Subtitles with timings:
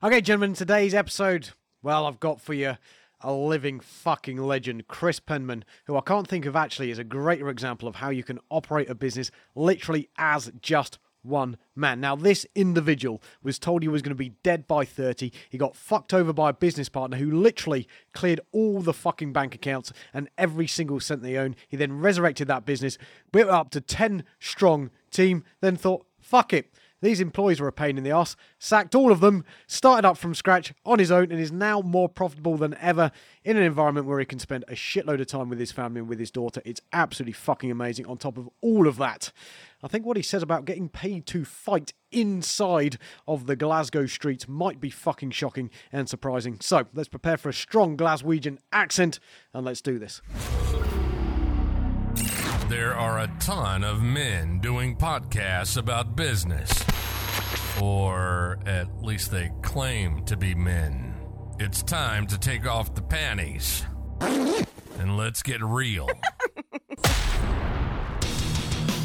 [0.00, 1.48] Okay, gentlemen, today's episode,
[1.82, 2.76] well, I've got for you
[3.20, 7.48] a living fucking legend, Chris Penman, who I can't think of actually is a greater
[7.48, 12.00] example of how you can operate a business literally as just one man.
[12.00, 15.32] Now, this individual was told he was going to be dead by 30.
[15.50, 19.56] He got fucked over by a business partner who literally cleared all the fucking bank
[19.56, 21.56] accounts and every single cent they own.
[21.66, 22.98] He then resurrected that business,
[23.32, 26.70] built up to 10 strong team, then thought, fuck it.
[27.00, 30.34] These employees were a pain in the ass, sacked all of them, started up from
[30.34, 33.12] scratch on his own, and is now more profitable than ever
[33.44, 36.08] in an environment where he can spend a shitload of time with his family and
[36.08, 36.60] with his daughter.
[36.64, 38.06] It's absolutely fucking amazing.
[38.06, 39.32] On top of all of that,
[39.82, 44.48] I think what he says about getting paid to fight inside of the Glasgow streets
[44.48, 46.58] might be fucking shocking and surprising.
[46.60, 49.20] So let's prepare for a strong Glaswegian accent
[49.54, 50.20] and let's do this.
[52.68, 56.70] There are a ton of men doing podcasts about business.
[57.80, 61.14] Or at least they claim to be men.
[61.58, 63.86] It's time to take off the panties.
[64.20, 66.10] And let's get real.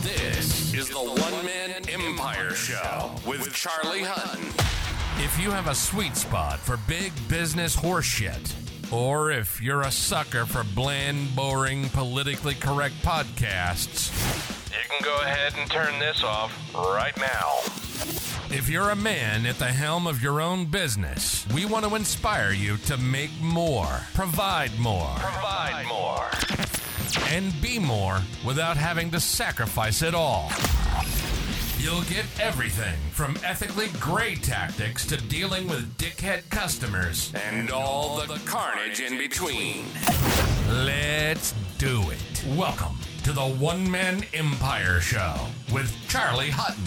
[0.02, 4.45] this is the One Man Empire Show with Charlie Hutton.
[5.23, 8.62] If you have a sweet spot for big business horseshit,
[8.94, 14.11] or if you're a sucker for bland, boring, politically correct podcasts,
[14.72, 17.59] you can go ahead and turn this off right now.
[18.55, 22.52] If you're a man at the helm of your own business, we want to inspire
[22.52, 26.30] you to make more, provide more, provide more,
[27.31, 30.52] and be more without having to sacrifice it all.
[31.84, 38.40] You'll get everything from ethically gray tactics to dealing with dickhead customers and all the
[38.45, 39.84] carnage in between.
[40.70, 42.45] Let's do it.
[42.56, 45.36] Welcome to the One Man Empire Show
[45.73, 46.86] with Charlie Hutton.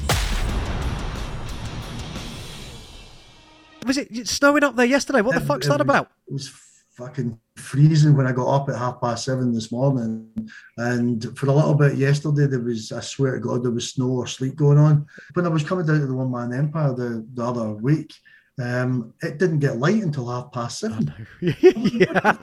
[3.87, 5.21] Was it snowing up there yesterday?
[5.21, 6.11] What the fuck's that was- about?
[6.27, 6.51] It was
[6.97, 10.51] fucking freezing when I got up at half past seven this morning.
[10.77, 14.11] And for a little bit yesterday, there was, I swear to God, there was snow
[14.11, 15.07] or sleet going on.
[15.35, 18.13] When I was coming down to the One Man Empire the, the other week,
[18.59, 21.13] um, it didn't get light until half past seven.
[21.41, 22.37] yeah.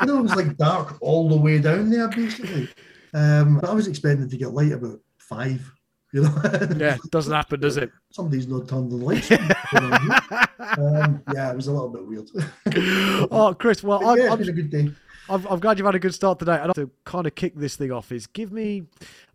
[0.00, 2.68] You know, it was like dark all the way down there, basically.
[3.12, 5.70] Um, but I was expecting to get light about five.
[6.12, 6.42] You know,
[6.76, 7.92] yeah, doesn't happen, does it?
[8.10, 11.04] Somebody's not turned the lights on.
[11.04, 12.28] um, yeah, it was a little bit weird.
[13.30, 14.90] oh, Chris, well, I'm, yeah, it's been a good day.
[15.28, 16.58] I'm, I'm glad you've had a good start today.
[16.60, 18.82] And to kind of kick this thing off is give me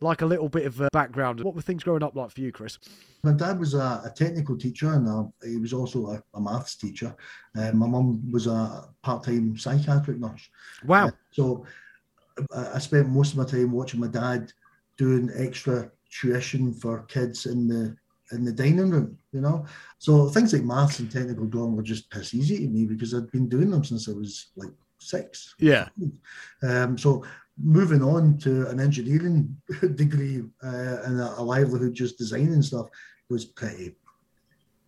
[0.01, 1.41] like a little bit of a background.
[1.41, 2.77] What were things growing up like for you, Chris?
[3.23, 6.75] My dad was a, a technical teacher and a, he was also a, a maths
[6.75, 7.15] teacher.
[7.57, 10.49] Uh, my mum was a part-time psychiatric nurse.
[10.85, 11.07] Wow.
[11.07, 11.65] Uh, so
[12.53, 14.51] I, I spent most of my time watching my dad
[14.97, 17.95] doing extra tuition for kids in the
[18.31, 19.65] in the dining room, you know.
[19.99, 23.31] So things like maths and technical drawing were just piss easy to me because I'd
[23.31, 25.53] been doing them since I was like six.
[25.59, 25.89] Yeah.
[26.63, 27.23] Um, so
[27.61, 29.55] moving on to an engineering
[29.95, 32.87] degree uh, and a, a livelihood just designing stuff
[33.29, 33.95] was pretty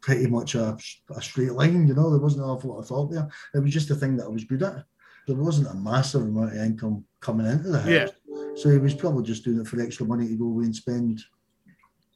[0.01, 0.77] pretty much a,
[1.15, 3.27] a straight line, you know, there wasn't an awful lot of thought there.
[3.53, 4.85] It was just a thing that I was good at.
[5.27, 7.89] There wasn't a massive amount of income coming into the house.
[7.89, 8.07] Yeah.
[8.57, 11.21] So he was probably just doing it for extra money to go away and spend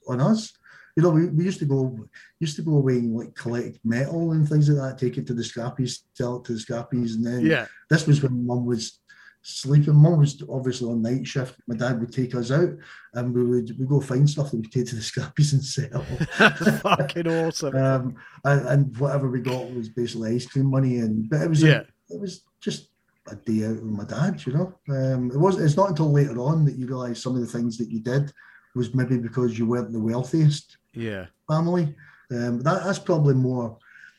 [0.08, 0.54] on us.
[0.98, 1.98] You know, we, we used to go
[2.40, 5.34] used to go away and like collect metal and things like that, take it to
[5.34, 7.68] the scrappies, sell it to the scrappies, and then Yeah.
[7.90, 9.00] this was when mum was
[9.44, 9.96] sleeping.
[9.96, 11.56] Mum was obviously on night shift.
[11.68, 12.72] My dad would take us out
[13.14, 16.04] and we would we go find stuff that we take to the scrappies and sell.
[16.82, 17.76] Fucking awesome.
[17.76, 20.98] um, and, and whatever we got was basically ice cream money.
[20.98, 21.84] And but it was Yeah.
[22.10, 22.90] it was just
[23.28, 24.42] a day out with my dad.
[24.46, 25.60] You know, um, it was.
[25.60, 28.32] It's not until later on that you realise some of the things that you did
[28.76, 31.26] was maybe because you weren't the wealthiest Yeah.
[31.48, 31.96] family.
[32.32, 33.78] Um, that, that's probably more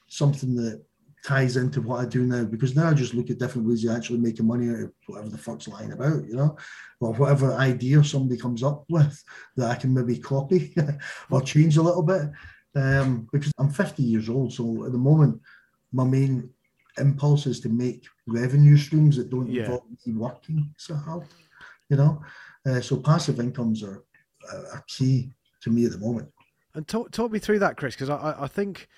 [0.08, 0.82] something that
[1.24, 3.96] ties into what I do now because now I just look at different ways of
[3.96, 6.56] actually making money out of whatever the fuck's lying about, you know,
[7.00, 9.22] or whatever idea somebody comes up with
[9.56, 10.74] that I can maybe copy
[11.30, 12.22] or change a little bit.
[12.74, 15.40] Um, because I'm 50 years old, so at the moment,
[15.92, 16.50] my main
[16.98, 19.62] impulse is to make revenue streams that don't Yeah.
[19.64, 21.24] involve me working so hard,
[21.88, 22.22] you know.
[22.66, 24.04] Uh, so passive incomes are,
[24.52, 26.28] are are key to me at the moment.
[26.74, 28.88] And talk talk me through that, Chris, because I I think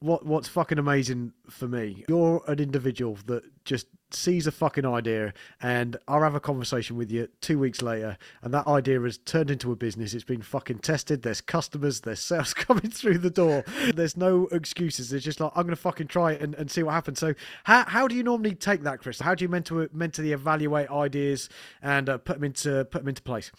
[0.00, 5.32] what what's fucking amazing for me, you're an individual that just sees a fucking idea,
[5.60, 9.50] and I'll have a conversation with you two weeks later, and that idea has turned
[9.50, 10.12] into a business.
[10.12, 11.22] It's been fucking tested.
[11.22, 12.02] There's customers.
[12.02, 13.64] There's sales coming through the door.
[13.94, 15.12] There's no excuses.
[15.12, 17.18] It's just like I'm gonna fucking try it and, and see what happens.
[17.18, 17.34] So
[17.64, 19.20] how how do you normally take that, Chris?
[19.20, 21.48] How do you mental, mentally evaluate ideas
[21.80, 23.50] and uh, put them into put them into place?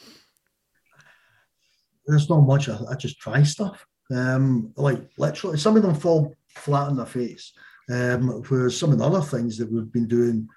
[2.08, 2.70] there's not much.
[2.70, 3.86] I just try stuff.
[4.14, 7.54] Um, like literally, some of them fall flat on their face.
[7.90, 10.48] Um, whereas some of the other things that we've been doing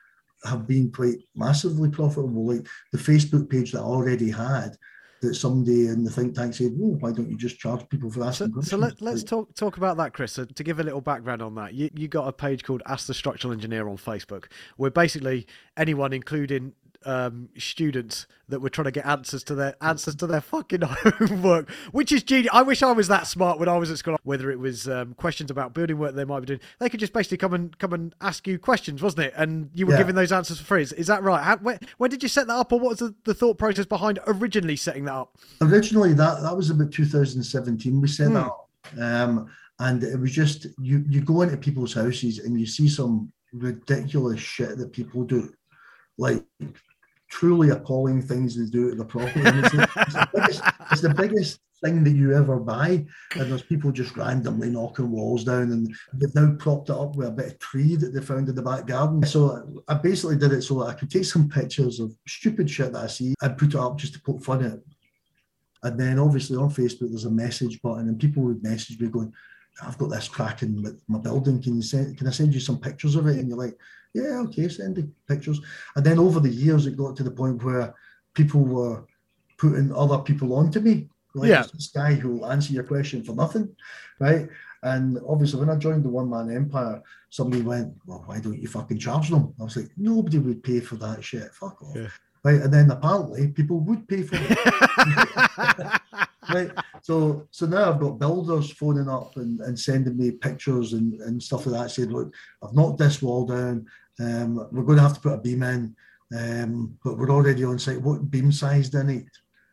[0.44, 2.46] have been quite massively profitable.
[2.46, 4.76] Like the Facebook page that I already had,
[5.20, 8.24] that somebody in the think tank said, "Oh, why don't you just charge people for
[8.24, 10.32] asking so, questions?" So let, us talk talk about that, Chris.
[10.32, 13.06] So to give a little background on that, you you got a page called Ask
[13.06, 14.46] the Structural Engineer on Facebook,
[14.76, 15.46] where basically
[15.76, 16.72] anyone, including
[17.04, 21.70] um, students that were trying to get answers to their answers to their fucking homework,
[21.92, 22.50] which is genius.
[22.52, 24.18] I wish I was that smart when I was at school.
[24.24, 27.12] Whether it was um, questions about building work they might be doing, they could just
[27.12, 29.34] basically come and come and ask you questions, wasn't it?
[29.36, 29.98] And you were Yeah.
[29.98, 30.82] giving those answers for free.
[30.82, 31.42] Is, is that right?
[31.42, 33.86] How, when, when did you set that up, or what was the, the thought process
[33.86, 35.36] behind originally setting that up?
[35.62, 38.68] originally that that was about 2017 we set that up
[39.00, 39.46] um
[39.78, 44.40] and it was just you you go into people's houses and you see some ridiculous
[44.40, 45.52] shit that people do
[46.18, 46.44] like
[47.30, 51.14] truly appalling things they do at the property it's, the, it's, the biggest, it's the
[51.14, 53.04] biggest thing that you ever buy
[53.36, 57.28] and there's people just randomly knocking walls down and they've now propped it up with
[57.28, 60.52] a bit of tree that they found in the back garden so i basically did
[60.52, 63.56] it so that i could take some pictures of stupid shit that i see and
[63.56, 64.80] put it up just to poke fun at it
[65.82, 69.32] and then obviously on Facebook, there's a message button, and people would message me going,
[69.82, 71.62] "I've got this cracking with my building.
[71.62, 72.18] Can you send?
[72.18, 73.78] Can I send you some pictures of it?" And you're like,
[74.14, 75.60] "Yeah, okay, send the pictures."
[75.96, 77.94] And then over the years, it got to the point where
[78.34, 79.04] people were
[79.58, 81.08] putting other people onto me.
[81.34, 81.64] Like Yeah.
[81.72, 83.68] this guy who will answer your question for nothing,
[84.18, 84.48] right?
[84.82, 88.66] And obviously, when I joined the one man empire, somebody went, "Well, why don't you
[88.66, 91.52] fucking charge them?" I was like, "Nobody would pay for that shit.
[91.54, 92.08] Fuck off." Yeah.
[92.42, 94.58] Right, and then apparently people would pay for it
[96.54, 96.70] right
[97.02, 101.42] so so now i've got builders phoning up and, and sending me pictures and, and
[101.42, 103.86] stuff like that saying look i've knocked this wall down
[104.20, 105.94] um, we're going to have to put a beam in
[106.36, 109.26] um, but we're already on site what beam size do i need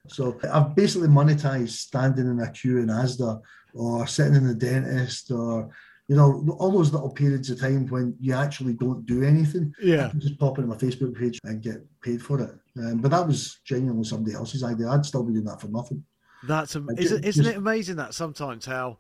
[0.08, 3.40] so i've basically monetized standing in a queue in asda
[3.74, 5.70] or sitting in the dentist or
[6.08, 10.10] you know all those little periods of time when you actually don't do anything yeah.
[10.18, 12.52] Just pop it on my Facebook page and get paid for it.
[12.80, 14.88] Um, but that was genuinely somebody else's idea.
[14.90, 16.02] I'd still be doing that for nothing.
[16.48, 19.00] That's am- isn't, isn't just- it amazing that sometimes how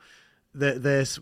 [0.53, 1.19] there, there's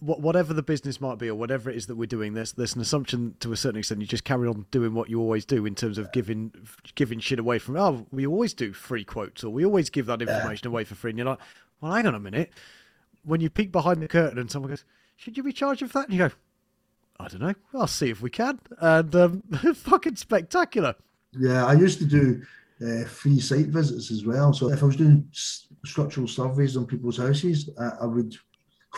[0.00, 2.80] whatever the business might be or whatever it is that we're doing there's there's an
[2.80, 5.74] assumption to a certain extent you just carry on doing what you always do in
[5.74, 6.52] terms of giving
[6.94, 10.20] giving shit away from oh we always do free quotes or we always give that
[10.20, 11.10] information away for free.
[11.10, 11.38] And you're like
[11.80, 12.52] well hang on a minute.
[13.24, 14.84] When you peek behind the curtain and someone goes
[15.16, 16.34] should you be charging for that and you go
[17.18, 17.54] I don't know.
[17.72, 18.60] I'll see if we can.
[18.78, 19.42] And um,
[19.74, 20.94] fucking spectacular.
[21.32, 22.42] Yeah, I used to do
[22.86, 24.52] uh, free site visits as well.
[24.52, 28.36] So if I was doing structural surveys on people's houses, I, I would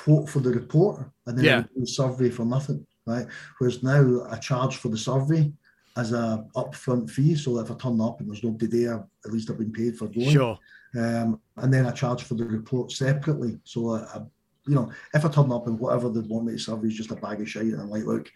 [0.05, 0.97] quote for the report
[1.27, 1.61] and then Yeah.
[1.75, 3.27] do the survey for nothing, right?
[3.59, 5.53] Whereas now I charge for the survey
[5.97, 7.35] as a upfront fee.
[7.35, 10.09] So if I turn up and there's nobody there, at least I've been paid for
[10.09, 10.31] going.
[10.31, 10.59] sure
[10.97, 13.59] Um, and then I charge for the report separately.
[13.65, 14.19] So, I, I,
[14.67, 17.11] you know, if I turn up and whatever they want me to survey is just
[17.11, 18.31] a bag of shit, and I'm like, look,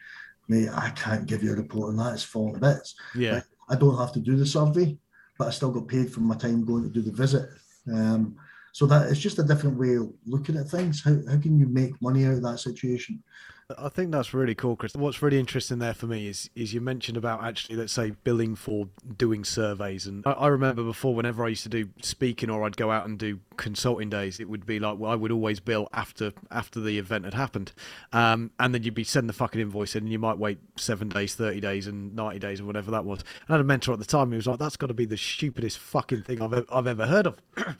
[0.49, 2.15] mate, I can't give you a report on that.
[2.15, 2.95] It's falling to bits.
[3.15, 3.43] yeah Right?
[3.71, 4.99] I don't have to do the survey,
[5.39, 7.49] but I still got paid for my time going to do the visit.
[7.91, 8.37] Um,
[8.73, 11.03] so that it's just a different way of looking at things.
[11.05, 13.23] How, how can you make money out of that situation?
[13.79, 14.95] I think that's really cool, Chris.
[14.95, 18.55] What's really interesting there for me is is you mentioned about actually, let's say, billing
[18.55, 20.07] for doing surveys.
[20.07, 23.07] And I, I remember before, whenever I used to do speaking or I'd go out
[23.07, 26.81] and do consulting days, it would be like, well, I would always bill after after
[26.81, 27.73] the event had happened,
[28.13, 31.09] um, and then you'd be sending the fucking invoice in, and you might wait seven
[31.09, 33.21] days, thirty days, and ninety days, or whatever that was.
[33.21, 35.07] And I had a mentor at the time who was like, "That's got to be
[35.07, 37.39] the stupidest fucking thing I've I've ever heard of."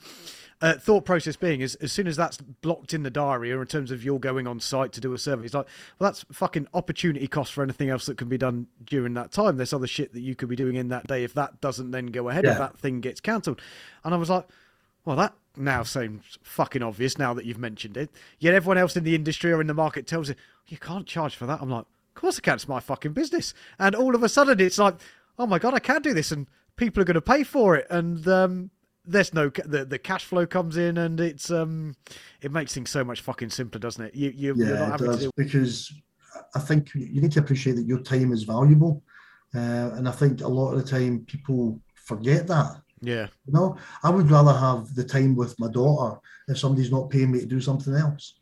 [0.63, 3.67] uh, thought process being is as soon as that's blocked in the diary or in
[3.67, 5.67] terms of you're going on site to do a survey, it's like,
[5.99, 9.57] well, that's fucking opportunity cost for anything else that can be done during that time.
[9.57, 12.05] There's other shit that you could be doing in that day if that doesn't then
[12.07, 13.61] go ahead, if that thing gets cancelled.
[14.05, 14.47] And I was like,
[15.03, 18.09] well, that now seems fucking obvious now that you've mentioned it.
[18.39, 20.35] Yet everyone else in the industry or in the market tells you,
[20.67, 21.61] you can't charge for that.
[21.61, 22.53] I'm like, of course I can.
[22.53, 23.53] It's my fucking business.
[23.79, 24.95] And all of a sudden it's like,
[25.37, 26.31] oh my God, I can do this.
[26.31, 27.85] And people are going to pay for it.
[27.89, 28.69] And, um,
[29.05, 31.95] there's no the the cash flow comes in and it's um
[32.41, 34.91] it makes things so much fucking simpler doesn't it you, you you're Yeah, not it
[34.91, 35.91] having to do because
[36.55, 39.03] I think you need to appreciate that your time is valuable,
[39.55, 42.81] uh, and I think a lot of the time people forget that.
[43.01, 47.09] yeah You know, I would rather have the time with my daughter if somebody's not
[47.09, 48.39] paying me to do something else.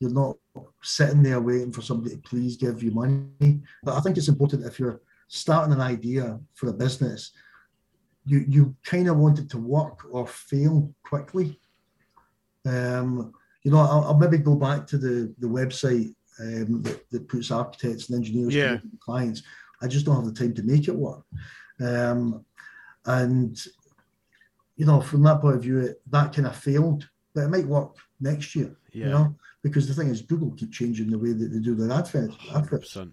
[0.00, 0.36] You're not
[0.82, 3.60] sitting there waiting for somebody to please give you money.
[3.82, 7.32] But I think it's important if you're starting an idea for a business,
[8.24, 11.58] you you kind of want it to work or fail quickly.
[12.66, 17.28] Um, you know, I'll, I'll maybe go back to the the website um, that, that
[17.28, 18.72] puts architects and engineers Yeah.
[18.76, 19.42] together clients.
[19.82, 21.24] I just don't have the time to make it work.
[21.80, 22.44] Um,
[23.06, 23.58] and
[24.76, 27.66] you know, from that point of view, it, that kind of failed, but it might
[27.66, 28.74] work next year.
[28.92, 31.74] yeah You know, because the thing is, Google keep changing the way that they do
[31.74, 32.34] their adverts.
[32.36, 33.12] 100%.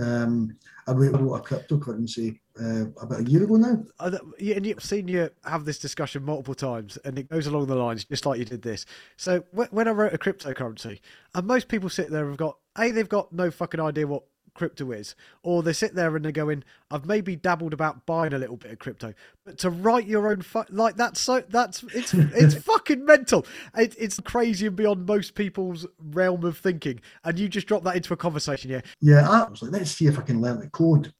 [0.00, 3.84] Um, I wrote a cryptocurrency uh, about a year ago now.
[4.00, 8.04] And you've seen you have this discussion multiple times, and it goes along the lines
[8.04, 8.86] just like you did this.
[9.16, 11.00] So when I wrote a cryptocurrency,
[11.34, 14.24] and most people sit there and have got a they've got no fucking idea what
[14.56, 18.38] crypto is, or they sit there and they're going, "I've maybe dabbled about buying a
[18.38, 22.12] little bit of crypto," but to write your own fu- like that's so that's it's
[22.14, 23.46] it's fucking mental.
[23.76, 27.96] It, it's crazy and beyond most people's realm of thinking, and you just drop that
[27.96, 28.70] into a conversation.
[28.70, 31.12] Yeah, Yeah, I was like, let's see if I can learn the code,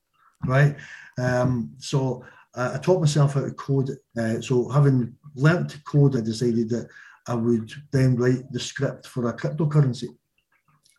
[0.47, 0.77] right?
[1.19, 2.25] Um, so
[2.55, 3.91] I, I taught myself how to code.
[4.19, 6.89] Uh, so having learnt to code, I decided that
[7.29, 10.09] I would then write the script for a cryptocurrency.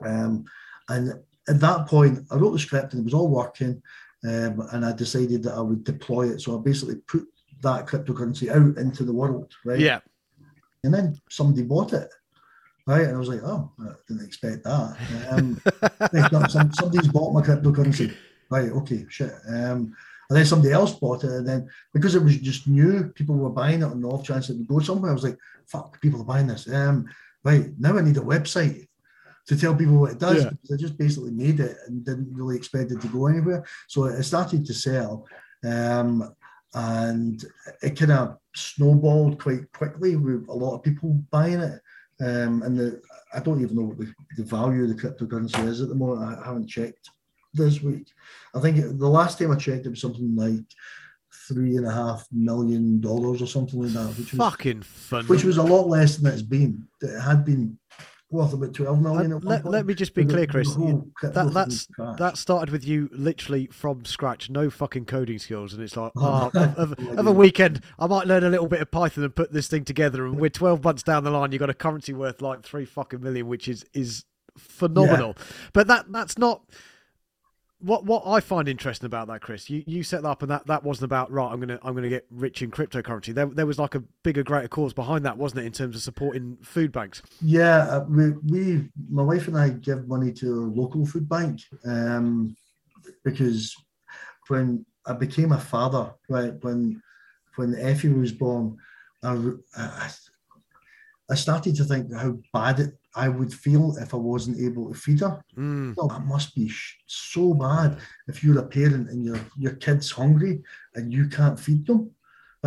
[0.06, 0.46] Um,
[0.89, 1.13] and
[1.48, 3.82] at that point, I wrote the script and it was all working.
[4.24, 6.42] Um, and I decided that I would deploy it.
[6.42, 7.27] So I basically put
[7.62, 9.80] that cryptocurrency out into the world, right?
[9.80, 10.00] yeah,
[10.84, 12.10] And then somebody bought it,
[12.86, 13.06] right?
[13.06, 14.98] And I was like, oh, I didn't expect that.
[15.30, 15.62] Um,
[16.74, 18.16] somebody's bought my cryptocurrency.
[18.50, 19.34] Right, okay, shit.
[19.48, 19.96] Um,
[20.30, 23.50] and then somebody else bought it, and then because it was just new, people were
[23.50, 25.12] buying it on the off chance it would go somewhere.
[25.12, 25.38] I was like,
[25.68, 26.68] fuck, people are buying this.
[26.72, 27.08] Um,
[27.44, 28.87] right, now I need a website
[29.48, 30.44] to tell people what it does.
[30.44, 30.50] Yeah.
[30.50, 33.66] because I just basically made it and didn't really expect it to go anywhere.
[33.88, 35.25] So it started to sell.
[35.66, 36.36] Um,
[36.74, 37.44] and
[37.82, 41.82] it kind of snowballed quite quickly with a lot of people buying it.
[42.20, 43.01] Um, and the,
[43.34, 46.39] I don't even know what the, the value of the cryptocurrency is at the moment.
[46.39, 47.10] I haven't checked
[47.54, 48.08] this week.
[48.54, 50.66] I think it, the last time I checked, it was something like
[51.48, 54.84] three and a half million dollars or something like that, which was fucking
[55.27, 56.88] which was a lot less than it's been.
[57.01, 57.77] It had been
[58.29, 59.31] worth about twelve million.
[59.31, 60.75] at one let, let me just be clear, the Chris.
[60.75, 65.96] that that's that started with you literally from scratch, no fucking coding skills, and it's
[65.96, 68.91] like, Oh, oh, of, of, of a weekend, I might learn a little bit of
[68.91, 71.69] Python and put this thing together, and we're twelve months down the line, you've got
[71.69, 74.25] a currency worth like three fucking million, which is is
[74.57, 75.36] phenomenal.
[75.74, 76.63] But that that's not.
[77.79, 80.65] What what I find interesting about that, Chris, you, you set that up and that,
[80.65, 81.51] that wasn't about right.
[81.51, 83.36] I'm gonna I'm gonna get rich in cryptocurrency.
[83.36, 86.01] There there was like a bigger, greater cause behind that, wasn't it, in terms of
[86.01, 87.22] supporting food banks?
[87.39, 91.62] Yeah, uh, we, we, my wife and I give money to a local food bank
[91.86, 92.55] um,
[93.24, 93.75] because
[94.48, 97.01] when I became a father, right, when
[97.57, 98.77] when Effie was born,
[99.24, 100.10] I, I,
[101.29, 104.97] I started to think how bad it, I would feel if I wasn't able to
[105.03, 105.33] feed her.
[105.57, 107.97] Mm, Oh, that must be sh- so bad
[108.27, 110.62] if you're a parent and your your kid's hungry
[110.95, 112.01] and you can't feed them,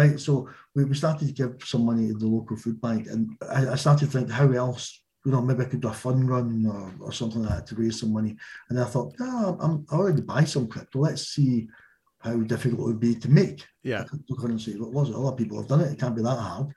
[0.01, 0.19] right?
[0.27, 3.23] So we, we started to give some money to the local food bank, and
[3.57, 4.83] I, I started to think how else,
[5.25, 7.75] you know, maybe I could do a fun run or, or something like that to
[7.77, 8.37] raise some money.
[8.69, 10.99] And I thought, no, I'm I already buy some crypto.
[11.01, 11.69] Let's see
[12.27, 14.03] how difficult it would be to make yeah.
[14.03, 14.79] a cryptocurrency.
[14.79, 15.93] Well, lots of other people have done it.
[15.93, 16.69] It can't be that hard.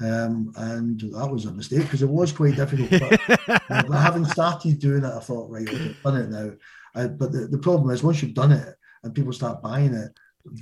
[0.00, 2.90] Um, and that was a mistake because it was quite difficult.
[2.90, 3.40] But,
[3.70, 6.52] uh, but having started doing it, I thought, right, okay, I've done it now.
[6.94, 10.12] Uh, but the, the problem is, once you've done it and people start buying it,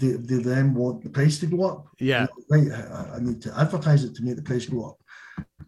[0.00, 1.86] they, they then want the price to go up.
[1.98, 2.26] Yeah.
[2.50, 4.98] Right, I, I need to advertise it to make the price go up.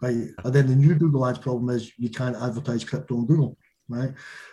[0.00, 3.56] Right, and then the new Google Ads problem is you can't advertise crypto on Google,
[3.88, 4.10] right?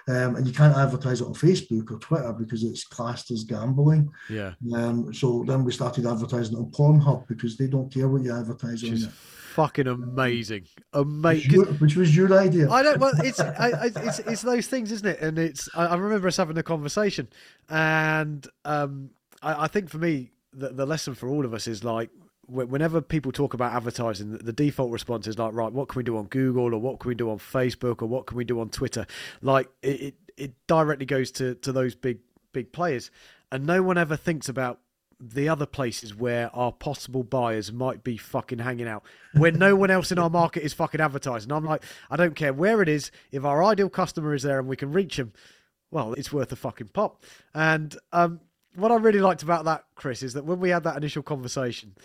[0.08, 4.10] Um, and you can't advertise it on Facebook or Twitter because it's classed as gambling.
[4.30, 4.54] Yeah.
[4.74, 8.82] Um, so then we started advertising on Pornhub because they don't care what you advertise
[8.82, 9.12] Which on is it.
[9.12, 10.66] fucking amazing.
[10.94, 11.62] Amazing.
[11.80, 12.70] which was your idea.
[12.70, 13.00] I don't.
[13.00, 15.20] Well, it's I, I, it's it's those things, isn't it?
[15.22, 17.28] And it's I, I remember us having a conversation,
[17.70, 19.10] and um,
[19.42, 22.10] I, I think for me the the lesson for all of us is like
[22.48, 26.18] whenever people talk about advertising, the, default response is like, right, what can we do
[26.18, 28.70] on Google or what can we do on Facebook or what can we do on
[28.70, 29.06] Twitter?
[29.42, 32.20] Like it it, it directly goes to to those big
[32.54, 33.12] big players,
[33.52, 34.80] and no one ever thinks about
[35.20, 39.02] the other places where our possible buyers might be fucking hanging out
[39.34, 41.52] where no one else in our market is fucking advertising.
[41.54, 43.12] I'm like, I don't care where it is.
[43.32, 45.32] If our ideal customer is there and we can reach them,
[45.90, 47.24] well, it's worth a fucking pop.
[47.54, 48.42] And um,
[48.76, 51.96] what I really liked about that, Chris, is that when we had that initial conversation,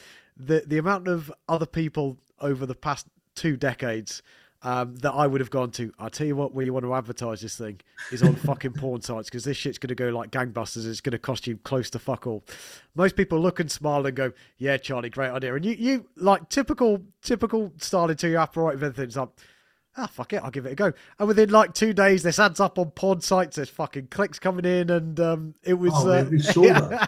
[0.47, 4.23] the the amount of other people over the past two decades
[4.63, 6.95] um, that I would have gone to, I'll tell you what, where you want to
[6.95, 7.81] advertise this thing
[8.13, 10.87] is on fucking porn sites because this shit's going to go like gangbusters.
[10.87, 12.45] It's going to cost you close to fuck all.
[12.95, 16.49] Most people look and smile and go, "Yeah, Charlie, great idea." And you, you like
[16.51, 19.05] typical, typical style until you operate with everything.
[19.05, 19.31] It's like,
[19.97, 20.93] ah, fuck it, I'll give it a go.
[21.19, 23.57] And within like two days, this adds up on porn sites.
[23.57, 25.93] There's fucking clicks coming in, and um, it was.
[25.95, 27.01] Oh, uh, we sold it.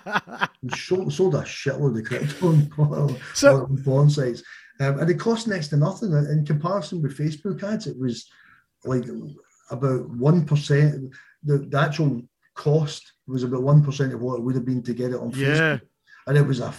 [0.62, 4.42] We sold, sold a shitload of crypto on, So- on porn sites.
[4.80, 6.12] Um, and it cost next to nothing.
[6.12, 8.28] In comparison with Facebook ads, it was
[8.84, 9.04] like
[9.70, 11.10] about 1%.
[11.44, 12.22] The, the actual
[12.54, 15.76] cost was about 1% of what it would have been to get it on Yeah.
[15.76, 15.80] Facebook.
[16.26, 16.74] And it was a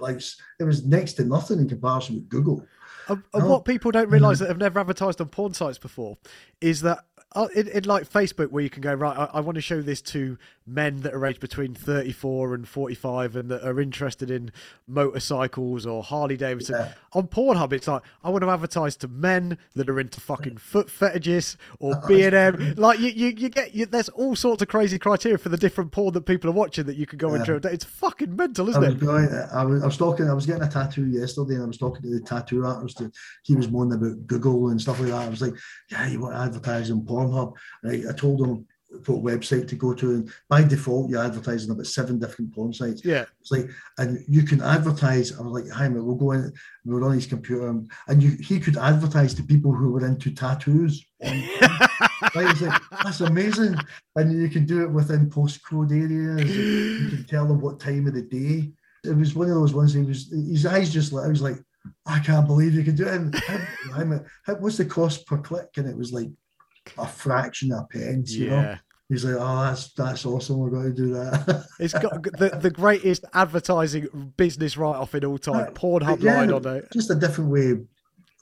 [0.00, 0.20] like
[0.60, 2.64] it was next to nothing in comparison with Google.
[3.08, 4.40] And, and what people don't realize mm.
[4.40, 6.18] that have never advertised on porn sites before
[6.60, 9.56] is that uh, in, in like Facebook, where you can go right, I, I want
[9.56, 13.80] to show this to men that are aged between 34 and 45 and that are
[13.80, 14.50] interested in
[14.86, 16.74] motorcycles or Harley Davidson.
[16.76, 16.92] Yeah.
[17.14, 20.90] On Pornhub, it's like I want to advertise to men that are into fucking foot
[20.90, 22.74] fetishes or B and M.
[22.76, 25.92] Like you, you, you get you, there's all sorts of crazy criteria for the different
[25.92, 27.40] porn that people are watching that you can go Yeah.
[27.40, 27.56] into.
[27.68, 29.00] It's fucking mental, isn't was it?
[29.00, 29.28] going.
[29.52, 30.28] I was, I was talking.
[30.28, 33.02] I was getting a tattoo yesterday, and I was talking to the tattoo artist.
[33.44, 35.26] He was moaning about Google and stuff like that.
[35.26, 35.54] I was like,
[35.90, 38.04] "Yeah, you want to advertise on Pornhub?" Right?
[38.08, 38.66] I told him
[39.06, 42.72] what website to go to, and by default, you advertise on about seven different porn
[42.72, 43.04] sites.
[43.04, 43.26] Yeah.
[43.40, 45.38] It's like, and you can advertise.
[45.38, 46.52] I was like, "Hi, we'll go in."
[46.86, 50.06] We were on his computer, and, and you, he could advertise to people who were
[50.06, 51.04] into tattoos.
[51.22, 52.60] right?
[52.60, 53.76] Like, that's amazing,
[54.16, 56.56] and you can do it within postcode areas.
[56.56, 58.72] You can tell them what time of the day.
[59.04, 59.92] It was one of those ones.
[59.94, 61.24] He was his eyes just lit.
[61.26, 61.58] I was like,
[62.06, 63.14] I can't believe you can do it.
[63.14, 63.34] And
[63.92, 65.68] how- how- what's the cost per click?
[65.76, 66.28] And it was like
[66.98, 68.32] a fraction of a pence.
[68.34, 68.76] You know.
[69.08, 70.58] He's like, oh, that's that's awesome.
[70.58, 71.66] We're going to do that.
[71.80, 75.68] It's got the, the greatest advertising business write off in all time.
[75.68, 76.88] Uh, Pornhub yeah, line on it.
[76.92, 77.72] just a different way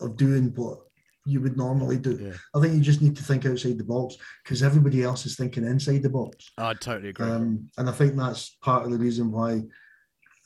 [0.01, 0.79] of doing what
[1.25, 2.19] you would normally do.
[2.21, 2.33] Yeah.
[2.55, 5.65] I think you just need to think outside the box because everybody else is thinking
[5.65, 6.51] inside the box.
[6.59, 7.27] I totally agree.
[7.27, 9.63] Um, and I think that's part of the reason why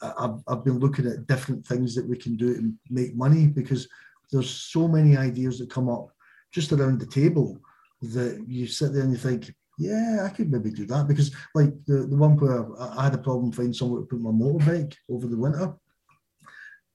[0.02, 3.46] I- I've, I've been looking at different things that we can do to make money
[3.46, 3.88] because
[4.32, 6.08] there's so many ideas that come up
[6.52, 7.58] just around the table
[8.02, 11.06] that you sit there and you think, yeah, I could maybe do that.
[11.08, 14.30] Because like the, the one where I had a problem finding somewhere to put my
[14.30, 15.74] motorbike over the winter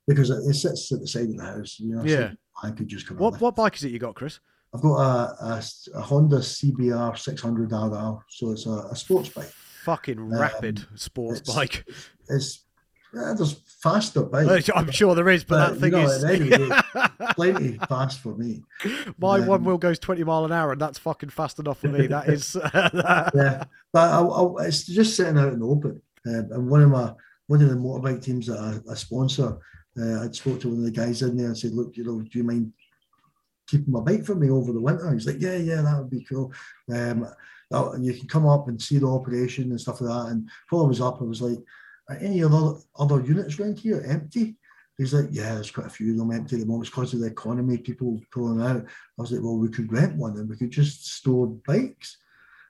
[0.08, 1.80] because it, it sits at the side of the house.
[1.80, 2.32] You know, so Yeah.
[2.64, 3.18] I could just come.
[3.18, 4.40] what what bike is it you got, Chris?
[4.74, 5.64] I've got a, a,
[5.96, 9.52] a Honda CBR 600 RR, so it's a, a sports bike.
[9.84, 11.86] Fucking um, rapid sports it's- bike.
[12.30, 12.65] It's
[13.16, 14.70] yeah, there's faster bikes.
[14.76, 16.24] I'm sure there is, but But, that you thing know, is.
[16.24, 18.62] at any plenty fast for me.
[19.18, 21.88] My um, one wheel goes 20 mile an hour, and that's fucking fast enough for
[21.88, 22.08] me.
[22.16, 22.56] That is.
[23.34, 26.02] Yeah, but I, I, it's just sitting out in the open.
[26.28, 27.14] Um, and one of my
[27.48, 29.58] one of the motorbike teams that I, I sponsor,
[30.00, 32.20] uh, I spoke to one of the guys in there and said, "Look, you know,
[32.22, 32.74] do you mind
[33.68, 36.26] keeping my bike for me over the winter?" He's like, "Yeah, yeah, that would be
[36.26, 36.52] cool."
[36.94, 37.28] Um,
[37.72, 40.32] oh, and you can come up and see the operation and stuff like that.
[40.32, 41.60] And while I was up, I was like,
[42.10, 44.58] "Are any other other units around here empty?"
[44.98, 46.88] He's like, yeah, there's quite a few of them empty at the moment.
[46.88, 48.78] It's because of the economy, people pulling out.
[48.86, 52.18] I was like, well, we could rent one and we could just store bikes.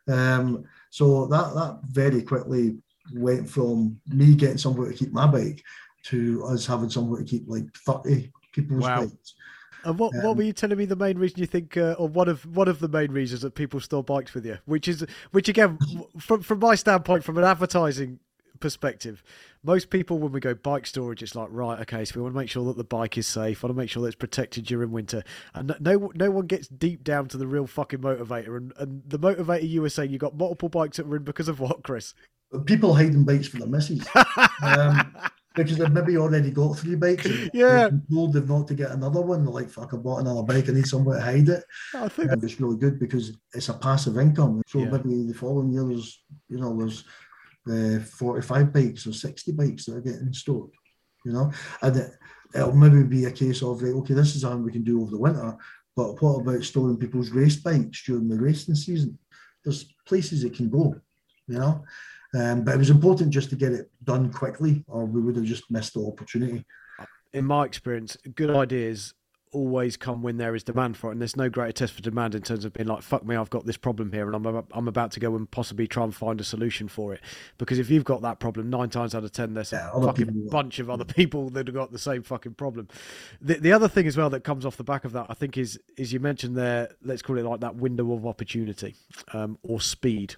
[0.08, 2.78] Um, so that that very quickly
[3.13, 5.62] went from me getting somewhere to keep my bike
[6.06, 9.02] to us having somewhere to keep like 30 people's Wow.
[9.02, 9.36] bikes.
[9.84, 12.08] And what, what Um, were you telling me the main reason you think, uh, or
[12.08, 15.06] one of one of the main reasons that people store bikes with you, which is,
[15.30, 15.78] which again,
[16.19, 18.19] from from my standpoint, from an advertising
[18.60, 19.24] perspective,
[19.63, 22.39] most people when we go bike storage, it's like right, okay, so we want to
[22.39, 24.91] make sure that the bike is safe, want to make sure that it's protected during
[24.91, 29.02] winter, and no- no one gets deep down to the real fucking motivator, and and
[29.08, 31.84] the motivator you were saying you got multiple bikes that were in because of what,
[31.84, 32.13] Chris?
[32.65, 34.06] People hiding bikes for their missus.
[34.62, 35.15] um,
[35.56, 37.28] because they've maybe already got three bikes.
[37.54, 37.88] Yeah.
[37.89, 39.44] they've told they've not to get another one.
[39.46, 40.70] They're like, fuck, I bought another bike.
[40.70, 41.63] I need somewhere to hide it.
[41.94, 44.62] I think And it's really good because it's a passive income.
[44.68, 44.89] So Yeah.
[44.89, 47.06] maybe the following year there's, you know, there's
[47.69, 50.71] uh, 45 bikes or 60 bikes that are getting stored,
[51.25, 51.51] you know,
[51.82, 52.12] and it,
[52.54, 55.12] it'll maybe be a case of, right, okay, this is something we can do over
[55.12, 55.58] the winter,
[55.95, 59.17] but what about storing people's race bikes during the racing season?
[59.63, 60.95] There's places it can go,
[61.47, 61.84] you know.
[62.38, 65.45] Um, but it was important just to get it done quickly, or we would have
[65.45, 66.65] just missed the opportunity.
[67.34, 69.13] in my experience, good ideas
[69.56, 72.36] always come when there is demand for it, and there's no greater test for demand
[72.36, 74.88] in terms of being like, "Fuck me, I've got this problem here, and I'm I'm
[74.88, 77.22] about to go and possibly try and find a solution for it."
[77.58, 80.08] Because if you've got that problem, nine times out of ten, there's a Yeah, other
[80.08, 82.89] fucking people bunch of other people that have got the same fucking problem.
[83.41, 85.58] The the other thing as well that comes off the back of that, I think,
[85.58, 88.96] is is you mentioned there, let's call it like that window of opportunity,
[89.34, 90.36] um, or speed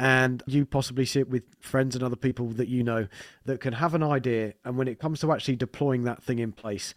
[0.00, 3.08] and you possibly sit with friends and other people that you know
[3.46, 6.52] that can have an idea and when it comes to actually deploying that thing in
[6.52, 6.94] place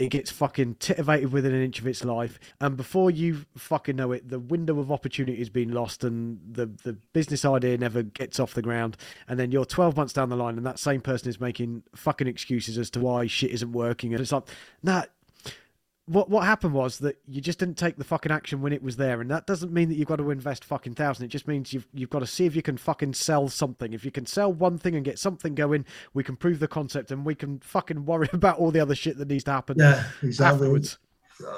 [0.00, 4.12] it gets fucking titivated within an inch of its life and before you fucking know
[4.12, 8.40] it the window of opportunity has been lost and the the business idea never gets
[8.40, 8.96] off the ground
[9.28, 12.26] and then you're 12 months down the line and that same person is making fucking
[12.26, 14.44] excuses as to why shit isn't working and it's like
[14.82, 15.04] nah
[16.10, 18.96] what what happened was that you just didn't take the fucking action when it was
[18.96, 21.24] there, and that doesn't mean that you've got to invest fucking thousand.
[21.24, 23.92] It just means you've you've got to see if you can fucking sell something.
[23.92, 27.12] If you can sell one thing and get something going, we can prove the concept,
[27.12, 30.02] and we can fucking worry about all the other shit that needs to happen Yeah,
[30.22, 30.66] exactly.
[30.66, 30.98] afterwards.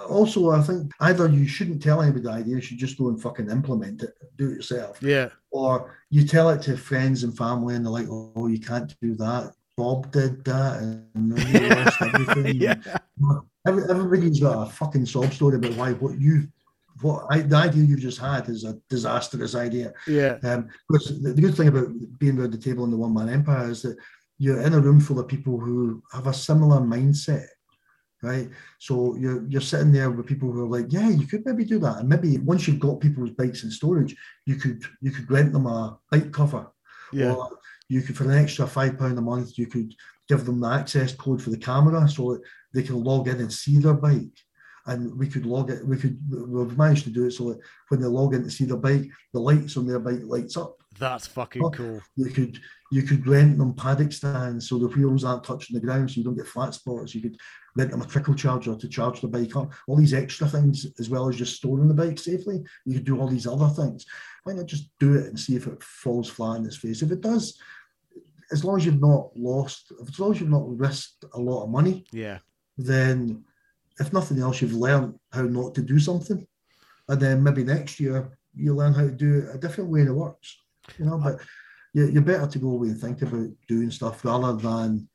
[0.09, 3.21] Also, I think either you shouldn't tell anybody the idea, you should just go and
[3.21, 5.03] fucking implement it, do it yourself.
[5.03, 8.95] Yeah, Or you tell it to friends and family, and they're like, "Oh, you can't
[9.01, 12.57] do that." Bob did that, and then he lost everything.
[12.61, 12.75] yeah,
[13.67, 16.49] every, everybody's got a fucking sob story about why what you
[17.01, 19.93] what I, the idea you've just had is a disastrous idea.
[20.07, 20.37] Yeah.
[20.43, 23.29] Um, because the, the good thing about being around the table in the one man
[23.29, 23.97] empire is that
[24.39, 27.47] you're in a room full of people who have a similar mindset,
[28.23, 28.49] right?
[28.79, 31.79] So you're you're sitting there with people who are like, yeah, you could maybe do
[31.81, 34.15] that, and maybe once you've got people's bikes in storage,
[34.47, 36.67] you could you could rent them a bike cover,
[37.13, 37.33] Yeah.
[37.35, 39.95] or you could for an extra five pound a month, you could
[40.29, 42.43] give them the access code for the camera so that
[42.75, 44.37] they can log in and see their bike.
[44.87, 45.87] And we could log it.
[45.87, 46.19] We could.
[46.29, 49.09] We've managed to do it so that when they log in to see their bike,
[49.33, 50.77] the lights on their bike lights up.
[50.99, 52.01] That's fucking cool.
[52.17, 52.59] You could
[52.91, 56.25] you could rent them paddock stands so the wheels aren't touching the ground, so you
[56.25, 57.15] don't get flat spots.
[57.15, 57.37] You could
[57.77, 59.73] rent them a trickle charger to charge the bike up.
[59.87, 62.61] All these extra things, as well as just storing the bike safely.
[62.85, 64.05] You could do all these other things.
[64.43, 67.03] Why not just do it and see if it falls flat in its face?
[67.03, 67.57] If it does,
[68.51, 71.71] as long as you've not lost, as long as you've not risked a lot of
[71.71, 72.39] money, Yeah.
[72.85, 73.45] Then
[73.99, 76.47] if nothing else, you've learned how not to do something.
[77.09, 80.11] And then maybe next year you learn how to do it a different way and
[80.11, 80.57] it works.
[80.99, 81.41] You know, but
[81.93, 85.09] you- you're better to go away and think about doing stuff rather than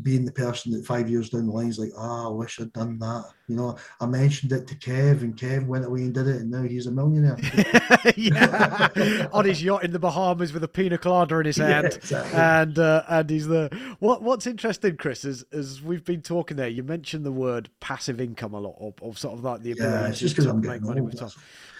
[0.00, 2.72] being the person that five years down the line is like, ah, I wish I'd
[2.72, 3.24] done that.
[3.46, 6.50] You know, I mentioned it to Kev and Kev went away and did it and
[6.50, 7.36] now he's a millionaire.
[9.32, 11.94] On his yacht in the Bahamas with a pina colada in his Yeah, hand.
[11.96, 12.38] exactly.
[12.38, 16.68] And uh, and he's the what what's interesting, Chris, is as we've been talking there,
[16.68, 19.92] you mentioned the word passive income a lot, or, or sort of like the ability
[19.92, 21.30] Yeah, it's just because I'm make getting money with time.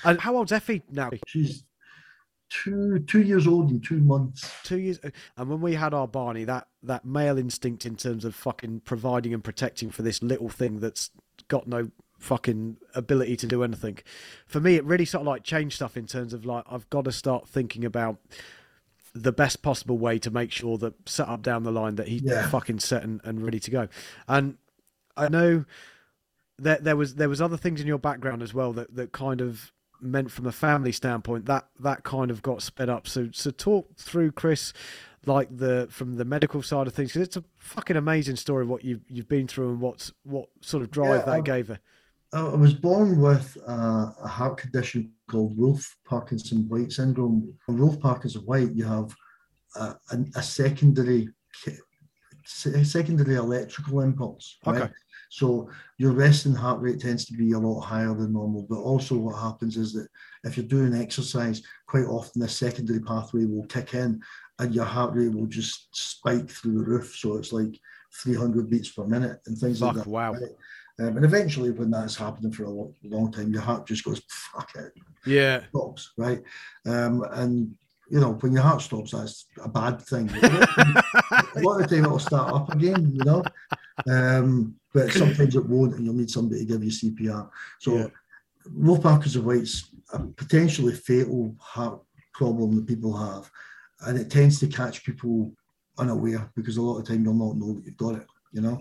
[0.05, 1.11] And how old's Effie now?
[1.27, 1.65] She's
[2.65, 4.53] two two years old in two months.
[4.63, 4.99] Two years.
[5.03, 8.81] Uh, and when we had our Barney, that that male instinct in terms of fucking
[8.81, 11.11] providing and protecting for this little thing that's
[11.49, 13.99] got no fucking ability to do anything.
[14.47, 17.05] For me, it really sort of like changed stuff in terms of like I've got
[17.07, 18.19] to start thinking about
[19.15, 22.23] the best possible way to make sure that set up down the line that he's
[22.23, 22.49] Yeah.
[22.49, 23.89] fucking set and, and ready to go.
[24.29, 24.57] And
[25.17, 25.65] I know
[26.59, 29.41] that there was there was other things in your background as well that, that kind
[29.41, 33.07] of meant from a family standpoint that that kind of got sped up.
[33.07, 34.73] So so talk through Chris
[35.25, 38.85] like the from the medical side of things because it's a fucking amazing story what
[38.85, 41.79] you've you've been through and what's what sort of drive Yeah, that I've- gave her.
[42.35, 47.53] I I was born with a, a heart condition called Wolff Parkinson White syndrome.
[47.69, 49.15] In Wolff Parkinson White, you have
[49.77, 51.29] a, a, a secondary
[52.45, 54.59] secondary electrical impulse.
[54.67, 54.83] Right?
[54.83, 54.93] Okay.
[55.33, 58.67] So your resting heart rate tends to be a lot higher than normal.
[58.69, 60.07] But also, what happens is that
[60.45, 64.21] if you're doing exercise, quite often the secondary pathway will kick in,
[64.59, 67.17] and your heart rate will just spike through the roof.
[67.17, 67.81] So it's like
[68.23, 70.07] 300 beats per minute and things like that.
[70.07, 70.33] wow.
[70.33, 70.43] right?
[71.01, 74.21] Um, and eventually, when that's happening for a long, long time, your heart just goes,
[74.29, 74.93] fuck it,
[75.25, 75.63] Yeah.
[75.71, 76.43] stops, right?
[76.85, 77.75] Um, and,
[78.13, 80.29] you know, when your heart stops, that's a bad thing.
[80.43, 83.43] a lot of the time, it'll start up again, you know?
[84.07, 87.49] Um, but sometimes it won't, and you'll need somebody to give you CPR.
[87.81, 88.07] So, Yeah.
[88.71, 92.01] Wolff Parkinson White's a potentially fatal heart
[92.35, 93.51] problem that people have,
[94.07, 95.51] and it tends to catch people
[95.99, 98.79] unaware because a lot of time you'll not know that you've got it, you know.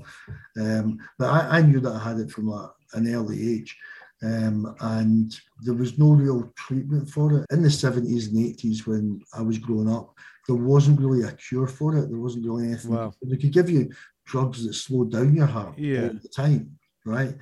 [0.60, 3.76] Um, but I, I knew that I had it from a, an early age,
[4.24, 9.20] um, and there was no real treatment for it in the 70s and 80s when
[9.34, 10.14] I was growing up.
[10.48, 12.10] There wasn't really a cure for it.
[12.10, 12.92] There wasn't really anything.
[12.92, 13.14] Wow.
[13.24, 13.90] They could give you
[14.26, 16.04] drugs that slowed down your heart Yeah.
[16.04, 17.36] all the time, right?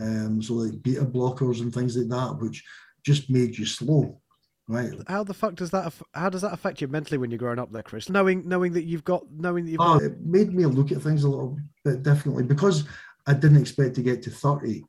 [0.00, 2.64] Um, so like beta blockers and things like that, which
[3.04, 4.20] just made you slow,
[4.66, 4.92] right?
[5.06, 7.70] How the fuck does that how does that affect you mentally when you're growing up
[7.70, 8.08] there, Chris?
[8.08, 11.00] Knowing knowing that you've got knowing that you've Oh, got it made me look at
[11.02, 12.84] things a little bit differently because
[13.26, 14.82] I didn't expect to get to 30.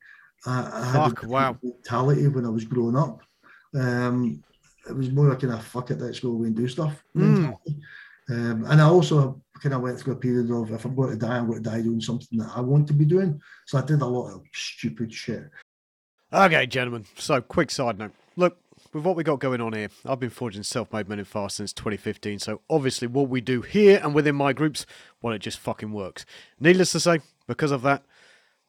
[0.46, 1.58] I, I had a Fuck, wow.
[1.62, 3.22] mentality when I was growing up.
[3.76, 4.44] Um,
[4.88, 7.04] it was more like, kind of fuck it, let's go away and do stuff.
[7.16, 7.58] Mm.
[8.30, 11.18] Um, and I also kind of went through a period of if I'm going to
[11.18, 13.40] die, I'm going to die doing something that I want to be doing.
[13.66, 15.50] So I did a lot of stupid shit.
[16.34, 17.06] Okay, gentlemen.
[17.18, 18.12] So, quick side note.
[18.36, 18.58] Look,
[18.94, 21.72] with what we got going on here, I've been forging self-made men in fast since
[21.72, 22.40] 2015.
[22.40, 24.86] So, obviously, what we do here and within my groups,
[25.22, 26.26] well, it just fucking works.
[26.60, 28.04] Needless to say, because of that,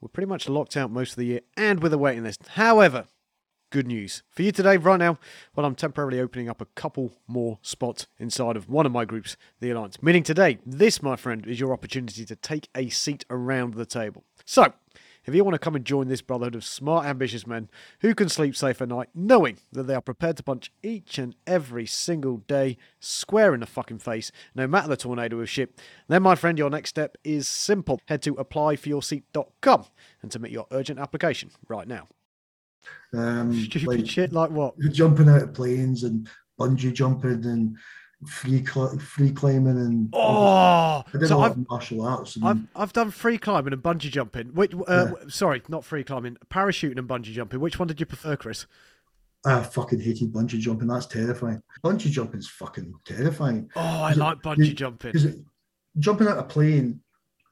[0.06, 2.46] we're pretty much locked out most of the year and with a waiting list.
[2.50, 3.06] However,
[3.70, 5.18] good news for you today, right now.
[5.56, 9.36] Well, I'm temporarily opening up a couple more spots inside of one of my groups,
[9.58, 10.00] the Alliance.
[10.00, 14.22] Meaning today, this, my friend, is your opportunity to take a seat around the table.
[14.44, 14.72] So,
[15.26, 17.68] if you want to come and join this brotherhood of smart, ambitious men
[18.00, 21.34] who can sleep safe at night, knowing that they are prepared to punch each and
[21.46, 26.22] every single day square in the fucking face, no matter the tornado of shit, then,
[26.22, 28.00] my friend, your next step is simple.
[28.06, 29.84] Head to applyforyourseat.com
[30.22, 32.08] and submit your urgent application right now.
[33.12, 34.74] Um, Stupid like shit like what?
[34.92, 37.76] jumping out of planes and bungee jumping and
[38.24, 42.38] free cl- free climbing and Oh, I did so a lot I've, of martial arts.
[42.42, 44.48] I've I've done free climbing and bungee jumping.
[44.54, 47.60] Which, uh, sorry, not free climbing, parachuting and bungee jumping.
[47.60, 48.66] Which one did you prefer, Chris?
[49.44, 50.88] I fucking hated bungee jumping.
[50.88, 51.62] That's terrifying.
[51.84, 53.70] Bungee jumping's fucking terrifying.
[53.76, 55.12] Oh, I Is it- like bungee jumping.
[55.12, 55.36] Because
[55.98, 57.00] jumping out a plane,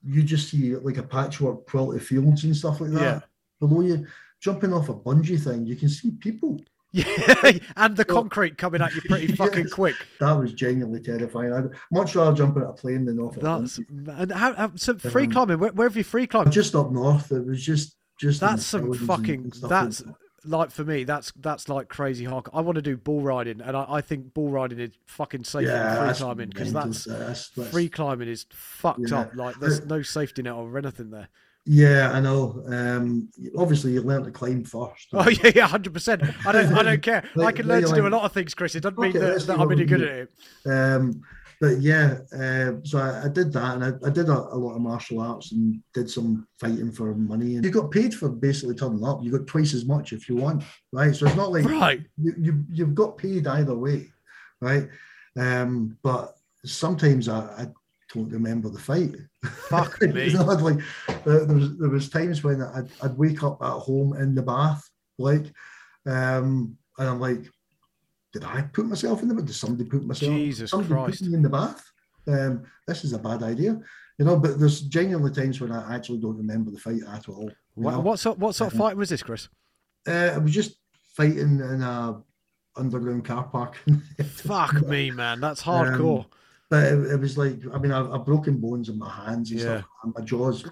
[0.03, 3.20] you just see like a patchwork quilt of fields and stuff like that Yeah.
[3.61, 4.07] below you.
[4.40, 6.61] Jumping off a bungee thing, you can see people.
[6.95, 9.73] Yeah, and the concrete coming at you pretty fucking Yes.
[9.73, 9.97] quick.
[10.21, 11.53] That was genuinely terrifying.
[11.53, 15.25] I'd much rather jump out a plane than off a That's and how, so free
[15.25, 15.59] Um, climbing.
[15.59, 16.53] Where, where have you free climbed?
[16.53, 19.51] Just up north, it was just just That's some fucking.
[19.61, 20.15] like That's that.
[20.45, 21.03] like for me.
[21.03, 22.47] That's that's like crazy hard.
[22.55, 25.67] I want to do bull riding, and I, I think bull riding is fucking safer
[25.67, 29.23] yeah, than free climbing because that's That's- that's- free climbing is fucked Yeah.
[29.23, 29.35] up.
[29.35, 31.29] Like there's no safety net or anything there.
[31.66, 32.62] Yeah, I know.
[32.66, 35.09] Um, obviously, you learn to climb first.
[35.12, 36.22] Oh yeah, yeah, hundred percent.
[36.46, 37.24] I don't, I don't care.
[37.42, 38.74] I can learn to do a lot of things, Chris.
[38.74, 40.31] It doesn't mean that, that I'm any good at it.
[40.70, 41.22] Um,
[41.61, 44.74] but yeah, uh, so I, I did that, and I, I did a, a lot
[44.74, 47.57] of martial arts and did some fighting for money.
[47.57, 49.22] And you got paid for basically turning up.
[49.22, 51.14] You got twice as much if you want, right?
[51.14, 52.03] So it's not like Right.
[52.18, 54.12] you, you you've got paid either way,
[54.61, 54.88] right?
[55.38, 56.35] Um, but
[56.66, 57.66] sometimes I, I
[58.14, 59.14] don't remember the fight.
[59.68, 60.29] Fuck me.
[60.29, 60.79] You know, like
[61.24, 64.88] there, was there was times when I'd, I'd wake up at home in the bath,
[65.18, 65.46] like,
[66.07, 67.42] um, and I'm like,
[68.33, 69.46] did I put myself in the bath?
[69.46, 70.33] Did somebody put myself?
[70.33, 71.20] Jesus somebody Christ.
[71.22, 71.85] put me in the bath.
[72.27, 73.79] Um, this is a bad idea,
[74.18, 74.38] you know.
[74.38, 77.50] But there's genuinely times when I actually don't remember the fight at all.
[77.74, 79.48] What, what sort what sort of Um, fight was this, Chris?
[80.07, 80.77] Uh, I was just
[81.16, 82.20] fighting in a
[82.77, 83.77] underground car park.
[84.24, 85.40] Fuck me, man.
[85.40, 86.27] That's Um, hardcore.
[86.70, 89.61] But it, it was like, I mean, I've, I've broken bones in my hands and
[89.61, 89.79] Yeah.
[89.79, 89.90] stuff.
[90.03, 90.64] And my jaws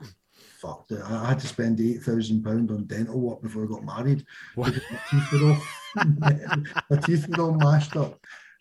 [0.61, 1.01] fucked it.
[1.05, 4.25] I I had to spend eight thousand pound on dental work before I got married.
[4.55, 4.73] What?
[4.91, 5.63] My teeth were all
[6.91, 8.19] my teeth were all mashed up.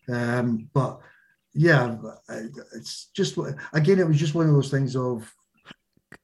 [0.10, 1.00] Um, but
[1.54, 1.98] yeah,
[2.76, 3.38] it's just
[3.74, 5.34] again, it was just one of those things of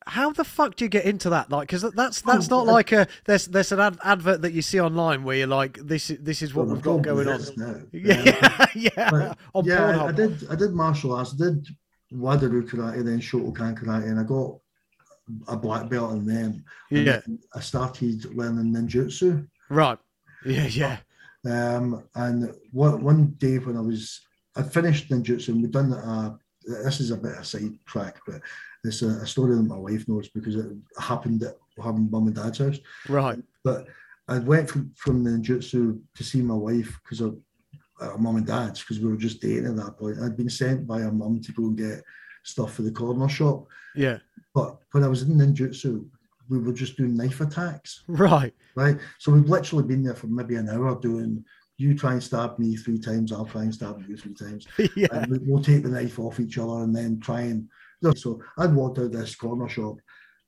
[0.08, 1.52] How the fuck do you get into that?
[1.52, 4.62] Like, because that's that's Oh, not like a there's there's an ad- advert that you
[4.62, 7.42] see online where you're like this is this is what well, we've got going on.
[7.58, 7.66] now.
[7.76, 9.10] Um, Yeah, yeah.
[9.12, 10.48] but on yeah, I, I did.
[10.50, 11.34] I did martial arts.
[11.34, 11.68] I did
[12.14, 14.58] Wado-ryu karate, then Shotokan karate, and I got
[15.50, 16.64] a black belt in them.
[16.90, 17.20] Yeah.
[17.54, 19.46] I started learning ninjutsu.
[19.70, 19.98] Right.
[20.46, 20.98] Yeah, yeah.
[21.46, 24.22] Um, and one, one day when I was,
[24.56, 28.20] I finished ninjutsu and we'd done a, this is a bit of a side track,
[28.26, 28.42] but
[28.88, 30.66] it's a, a story that my wife knows because it
[31.00, 32.78] happened at her mum and dad's house.
[33.10, 33.40] Right.
[33.64, 33.88] But
[34.28, 37.38] I went from, from the ninjutsu to see my wife because of
[38.00, 40.18] her mum and dad's because we were just dating at that point.
[40.20, 42.04] I'd been sent by her mum to go and get
[42.44, 43.66] stuff for the corner shop.
[43.96, 44.18] Yeah.
[44.54, 46.06] But when I was in ninjutsu,
[46.50, 48.54] we were just doing knife attacks Right.
[48.76, 48.98] right?
[49.20, 51.44] So we've literally been there for maybe an hour doing.
[51.80, 54.66] You try and stab me three times, I'll try and stab you three times.
[54.96, 55.08] yeah.
[55.12, 57.68] And we- we'll take the knife off each other and then try and.
[58.16, 59.98] So I'd walked out of this corner shop,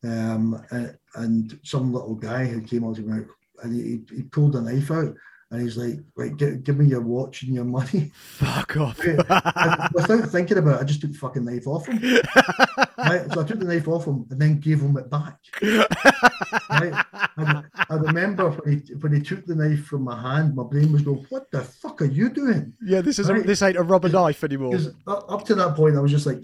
[0.04, 3.24] um, and, and some little guy who came out to me,
[3.64, 5.14] and he, he pulled a knife out,
[5.52, 9.00] and he's like, "Right, give, give me your watch and your money." Fuck off.
[9.00, 9.18] And
[9.94, 12.00] without thinking about it, I just took the fucking knife off him.
[13.00, 13.32] Right?
[13.34, 15.38] So I took the knife off him and then gave him it back.
[16.70, 17.06] Right?
[17.38, 20.92] And I remember when he when he took the knife from my hand, my brain
[20.92, 23.46] was going, "What the fuck are you doing?" yeah, this is Right.
[23.46, 24.76] this ain't a rubber knife anymore.
[25.08, 26.44] Up to that point, I was just like,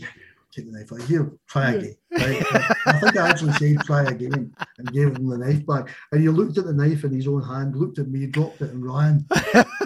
[0.56, 2.44] "Take the knife out here, try again." Right?
[2.86, 5.90] I think I actually said, "Try again," and gave him the knife back.
[6.12, 8.72] And he looked at the knife in his own hand, looked at me, dropped it,
[8.72, 9.26] and ran.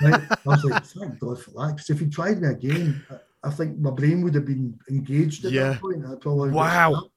[0.01, 0.21] Right?
[0.31, 3.49] I was like, "Thank God for that," because if he tried me again, I- I
[3.51, 5.69] think my brain would have been engaged at Yeah.
[5.71, 6.05] that point.
[6.05, 7.07] I'd probably Wow.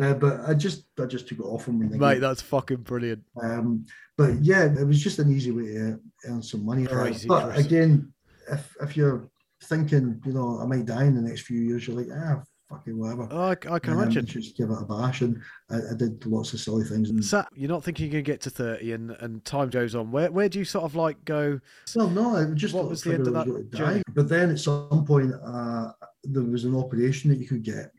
[0.00, 1.82] Uh, but I just I just took it off him.
[1.82, 3.22] and then Mate, that's fucking brilliant.
[3.42, 3.84] um,
[4.16, 6.86] but yeah, it was just an easy way to earn some money.
[6.88, 7.66] Uh, but Chris.
[7.66, 8.12] again,
[8.50, 9.28] if if you're
[9.64, 12.98] thinking, you know, I might die in the next few years, you're like, ah, fucking
[12.98, 13.28] whatever.
[13.30, 14.26] Oh, I, I can Um, imagine.
[14.26, 17.10] Just give it a bash, and I, I did lots of silly things.
[17.10, 19.94] And, So you're not thinking you're going to get to 30 and, and time goes
[19.94, 20.10] on.
[20.10, 21.60] Where where do you sort of like go?
[21.94, 24.02] well, no, I just What was the end of that was going to journey?
[24.14, 25.92] But then at some point, uh,
[26.24, 27.90] there was an operation that you could get,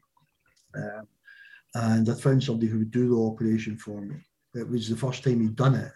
[0.76, 1.08] um,
[1.76, 4.16] and I found somebody who would do the operation for me.
[4.56, 5.92] It was the first time he'd done it.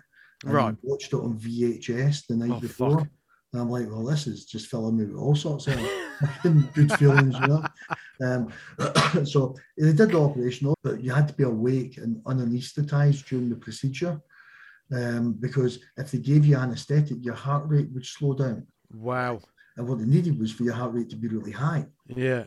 [0.45, 0.75] and I Right.
[0.83, 2.99] watched it on VHS the night Oh, before.
[2.99, 3.07] fuck.
[3.53, 5.75] And I'm like, well, this is just filling me with all sorts of
[6.73, 7.63] good feelings, you know.
[8.21, 8.53] Um,
[9.25, 13.55] so they did the operation, but you had to be awake and unanesthetized during the
[13.55, 14.21] procedure.
[14.91, 18.67] Um, because if they gave you anesthetic, your heart rate would slow down.
[18.93, 19.39] Wow.
[19.75, 21.87] And what they needed was for your heart rate to be really high.
[22.07, 22.43] Yeah.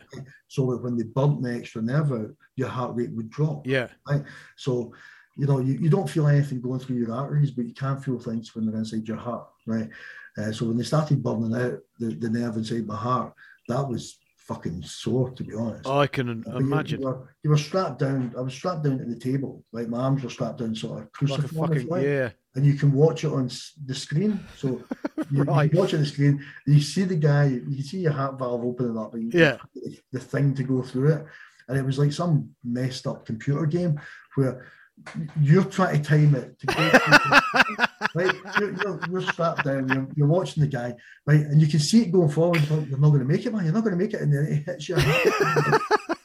[0.47, 3.67] So that when they bumped the extra nerve out, your heart rate would drop.
[3.67, 3.87] Yeah.
[4.09, 4.23] Right?
[4.55, 4.93] So,
[5.35, 8.19] you know, you, you don't feel anything going through your arteries, but you can feel
[8.19, 9.89] things when they're inside your heart, right?
[10.37, 13.33] Uh, so when they started burning out the, the nerve inside my heart,
[13.67, 15.87] that was fucking sore to be honest.
[15.87, 17.01] I can you- imagine.
[17.01, 18.33] You were, you were strapped down.
[18.37, 19.63] I was strapped down to the table.
[19.73, 22.29] Like my arms were strapped down, sort of Like a cruciform, if fucking yeah.
[22.55, 23.49] and you can watch it on
[23.85, 24.39] the screen.
[24.57, 24.81] So
[25.31, 25.71] you, Right.
[25.71, 28.63] you watch it on the screen, you see the guy, you see your heart valve
[28.63, 29.57] opening up, and you Yeah.
[30.11, 31.25] the, thing to go through it.
[31.67, 33.99] And it was like some messed up computer game
[34.35, 34.65] where
[35.41, 37.85] you're trying to time it to go through,
[38.17, 38.33] right?
[38.59, 40.93] You're, you're, you're strapped down, you're, you're watching the guy,
[41.25, 41.41] right?
[41.41, 42.61] And you can see it going forward.
[42.69, 43.65] You're like, You're not going to make it, man.
[43.65, 44.21] You're not going to make it.
[44.21, 44.95] And then it hits you.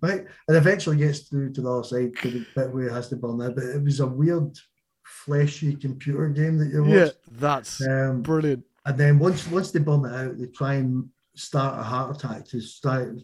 [0.00, 0.24] right?
[0.48, 3.16] And eventually gets through to the other side to the bit where it has to
[3.16, 3.54] burn out.
[3.54, 4.56] But it was a weird,
[5.02, 8.64] fleshy computer game that you Yeah, that's Um, brilliant.
[8.86, 12.46] and then once once they burn it out, they try and start a heart attack
[12.48, 13.16] to start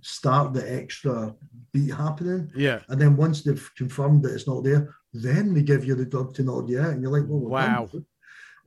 [0.00, 1.34] start the extra
[1.72, 2.50] beat happening.
[2.56, 2.80] Yeah.
[2.88, 6.34] And then once they've confirmed that it's not there, then they give you the drug
[6.34, 8.06] to you out, and you're like, "Well, done."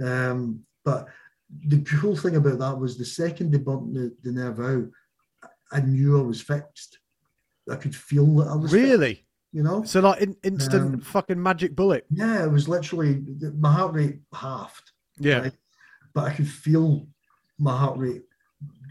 [0.02, 1.08] Um, but
[1.66, 4.90] the cool thing about that was the second they bumped the, the nerve out,
[5.72, 7.00] I knew I was fixed.
[7.70, 9.26] I could feel that I was fixed, Really?
[9.52, 9.84] you know.
[9.84, 12.06] So like in, instant Um, fucking magic bullet.
[12.10, 13.24] Yeah, it was literally
[13.58, 14.92] my heart rate halved.
[15.20, 15.40] Yeah.
[15.40, 15.54] right?
[16.14, 17.08] But I could feel
[17.60, 18.24] my heart rate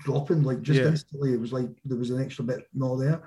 [0.04, 0.88] dropping like just Yeah.
[0.88, 1.32] instantly.
[1.32, 3.22] It was like there was an extra bit not there.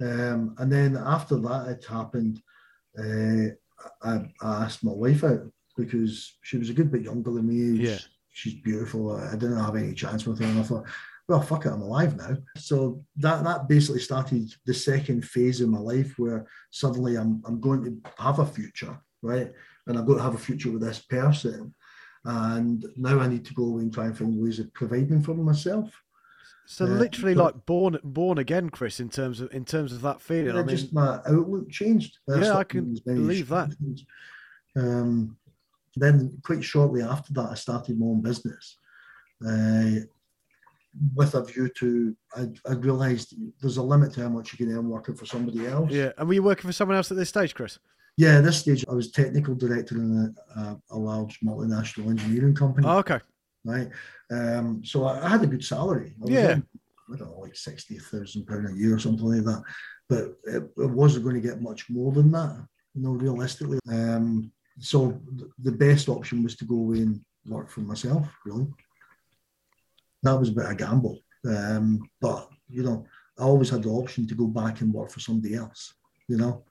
[0.00, 2.42] Um, and then after that had happened,
[2.98, 3.54] uh,
[4.02, 5.40] I, I asked my wife out
[5.76, 7.84] because she was a good bit younger than me.
[7.84, 7.98] Yeah.
[8.30, 9.16] She's beautiful.
[9.16, 10.46] I didn't have any chance with her.
[10.46, 10.86] And I thought,
[11.28, 12.36] well, fuck it, I'm alive now.
[12.56, 17.60] So that that basically started the second phase of my life where suddenly I'm I'm
[17.60, 19.50] going to have a future, right?
[19.86, 21.74] And I'm going to have a future with this person.
[22.24, 25.34] And now I need to go away and try and find ways of providing for
[25.34, 25.90] myself.
[26.66, 30.00] So uh, literally but- like born born again, Chris, in terms of in terms of
[30.02, 30.54] that feeling.
[30.54, 32.18] Yeah, I mean just my outlook changed.
[32.28, 33.70] Yeah, I can doing as many believe that.
[34.76, 35.36] Um,
[35.96, 38.78] then quite shortly after that, I started my own business.
[39.46, 40.00] Uh,
[41.14, 44.76] with a view to, I, I realised there's a limit to how much you can
[44.76, 45.90] earn working for somebody else.
[45.90, 46.12] yeah.
[46.16, 47.78] And were you working for someone else at this stage, Chris?
[48.16, 52.54] Yeah, at this stage, I was technical director in a, a, a large multinational engineering
[52.54, 52.86] company.
[52.86, 53.18] Oh, okay.
[53.64, 53.88] Right?
[54.30, 56.14] Um, so I, I had a good salary.
[56.20, 56.52] I was Yeah.
[56.52, 56.66] on,
[57.12, 59.62] I don't know, like sixty thousand pound a year or something like that.
[60.08, 63.78] But it, it wasn't going to get much more than that, you know, realistically.
[63.90, 68.66] Um, so th- the best option was to go away and work for myself, really.
[70.22, 71.18] That was a bit of a gamble.
[71.46, 73.06] Um, but you know,
[73.38, 75.92] I always had the option to go back and work for somebody else,
[76.28, 76.64] you know.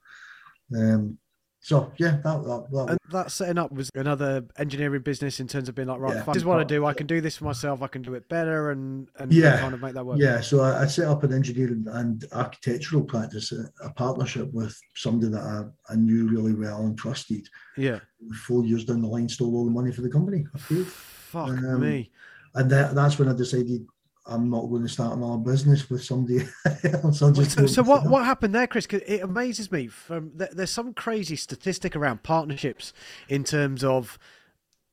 [0.76, 1.18] Um,
[1.64, 5.66] so yeah, that that, that And that setting up was another engineering business in terms
[5.70, 6.22] of being like, right, Yeah.
[6.24, 6.84] this is what I do.
[6.84, 7.80] I can do this for myself.
[7.80, 9.58] I can do it better, and and Yeah.
[9.60, 10.18] kind of make that work.
[10.20, 14.78] Yeah, so I, I set up an engineering and architectural practice, a, a partnership with
[14.94, 17.48] somebody that I, I knew really well and trusted.
[17.78, 18.00] Yeah.
[18.46, 20.44] Four years down the line, stole all the money for the company.
[20.56, 22.10] Fuck Um, me.
[22.56, 23.86] And that, that's when I decided
[24.26, 26.40] I'm not going to start another business with somebody
[26.84, 27.18] else.
[27.20, 28.86] Just So, so what what happened there, Chris?
[28.86, 29.88] it amazes me.
[29.88, 32.92] From there's some crazy statistic around partnerships
[33.28, 34.18] in terms of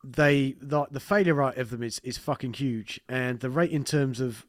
[0.04, 3.84] they the, the failure rate of them is is fucking huge, and the rate in
[3.84, 4.46] terms of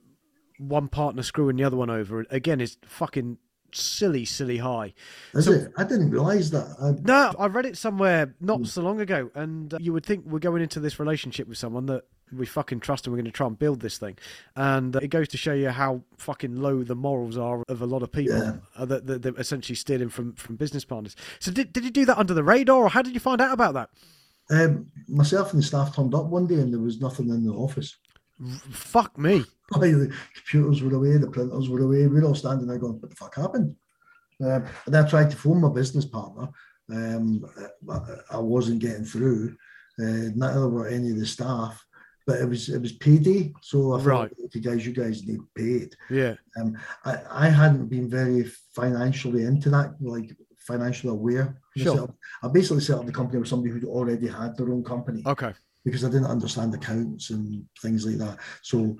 [0.58, 3.38] one partner screwing the other one over again is fucking
[3.74, 4.92] silly, silly high.
[5.34, 5.72] Is so- it?
[5.76, 6.76] I didn't realise that.
[6.80, 8.64] I, No, I read it somewhere not Hmm.
[8.64, 11.86] so long ago, and uh, you would think we're going into this relationship with someone
[11.86, 12.02] that
[12.36, 14.16] we fucking trust and we're going to try and build this thing.
[14.56, 17.86] And uh, it goes to show you how fucking low the morals are of a
[17.86, 18.54] lot of people Yeah.
[18.76, 21.16] uh, that, that, that essentially stealing from, from business partners.
[21.40, 23.52] So did, did you do that under the radar, or how did you find out
[23.52, 23.90] about that?
[24.50, 27.52] um, myself and the staff turned up one day and there was nothing in the
[27.52, 27.96] office.
[28.70, 29.44] Fuck me.
[29.74, 32.06] The computers were away, the printers were away.
[32.06, 33.74] We were all standing there going, "What the fuck happened?"
[34.44, 36.48] Um, and I tried to phone my business partner.
[36.90, 37.42] Um,
[37.90, 38.00] I,
[38.32, 39.56] I wasn't getting through.
[39.98, 41.82] Uh, neither were any of the staff.
[42.26, 44.32] But it was it was payday, so I thought, Right.
[44.46, 45.96] okay, guys, you guys need paid.
[46.10, 46.34] Yeah.
[46.60, 51.60] Um, I, I hadn't been very financially into that, like financially aware.
[51.76, 52.14] Sure.
[52.42, 55.52] I basically set up the company with somebody who'd already had their own company Okay.
[55.84, 58.38] because I didn't understand accounts and things like that.
[58.62, 58.96] So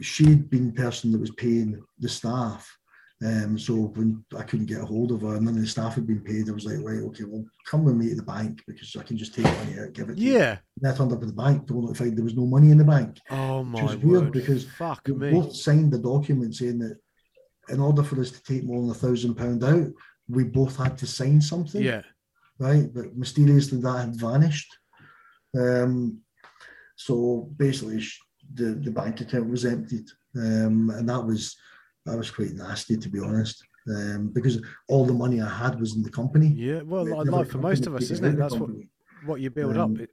[0.00, 2.77] she'd been the person that was paying the staff.
[3.24, 5.96] Um, so when I couldn't get a hold of her and none of the staff
[5.96, 8.62] had been paid, I was like, right, okay, well, come with me to the bank
[8.66, 10.34] because I can just take money out, give it to you.
[10.34, 10.58] Yeah.
[10.80, 12.84] And I turned up at the bank to find there was no money in the
[12.84, 13.18] bank.
[13.30, 15.30] Oh my was weird because Fuck We me.
[15.32, 16.96] both signed the document saying that
[17.68, 19.88] in order for us to take more than a thousand pound out,
[20.28, 22.02] we both had to sign something Yeah.
[22.60, 22.86] right?
[22.94, 24.72] But mysteriously that had vanished.
[25.58, 26.20] Um,
[26.96, 28.04] so basically,
[28.54, 31.56] the the bank account was emptied, um, and that was
[32.08, 35.96] that was quite nasty to be honest, um, because all the money I had was
[35.96, 36.48] in the company.
[36.48, 36.82] Yeah.
[36.82, 38.36] Well, like, for most of us, isn't it?
[38.36, 38.88] That's what company.
[39.26, 39.86] what you build up.
[39.86, 40.10] Um, It,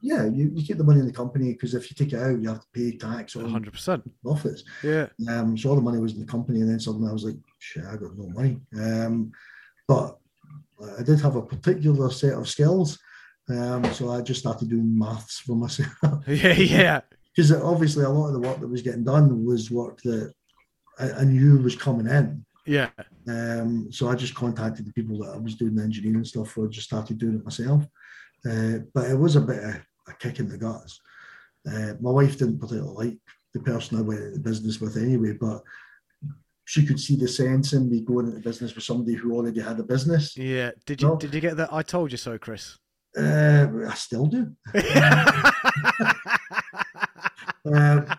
[0.00, 2.40] yeah, you, you keep the money in the company because if you take it out,
[2.40, 4.02] you have to pay tax on 100%.
[4.22, 4.62] profits.
[4.82, 5.08] Yeah.
[5.28, 7.34] Um, so all the money was in the company, and then suddenly I was like,
[7.58, 8.60] shit, I got no money.
[8.78, 9.32] Um,
[9.88, 10.16] but
[10.98, 12.98] I did have a particular set of skills.
[13.48, 15.92] Um, so I just started doing maths for myself.
[16.26, 16.52] Yeah.
[16.52, 17.00] Yeah.
[17.36, 20.34] Because obviously a lot of the work that was getting done was work that
[20.98, 22.44] I, I knew was coming in.
[22.66, 22.90] Yeah.
[23.26, 26.68] Um, so I just contacted the people that I was doing the engineering stuff for,
[26.68, 27.84] just started doing it myself.
[28.48, 29.74] Uh, but it was a bit of
[30.08, 31.00] a kick in the guts.
[31.66, 33.18] Uh, my wife didn't particularly like
[33.54, 35.62] the person I went into business with anyway, but
[36.66, 39.80] she could see the sense in me going into business with somebody who already had
[39.80, 40.36] a business.
[40.36, 40.72] Yeah.
[40.84, 41.72] Did you did you get that?
[41.72, 42.76] I told you so, Chris.
[43.16, 44.52] Uh, I still do.
[47.64, 47.64] But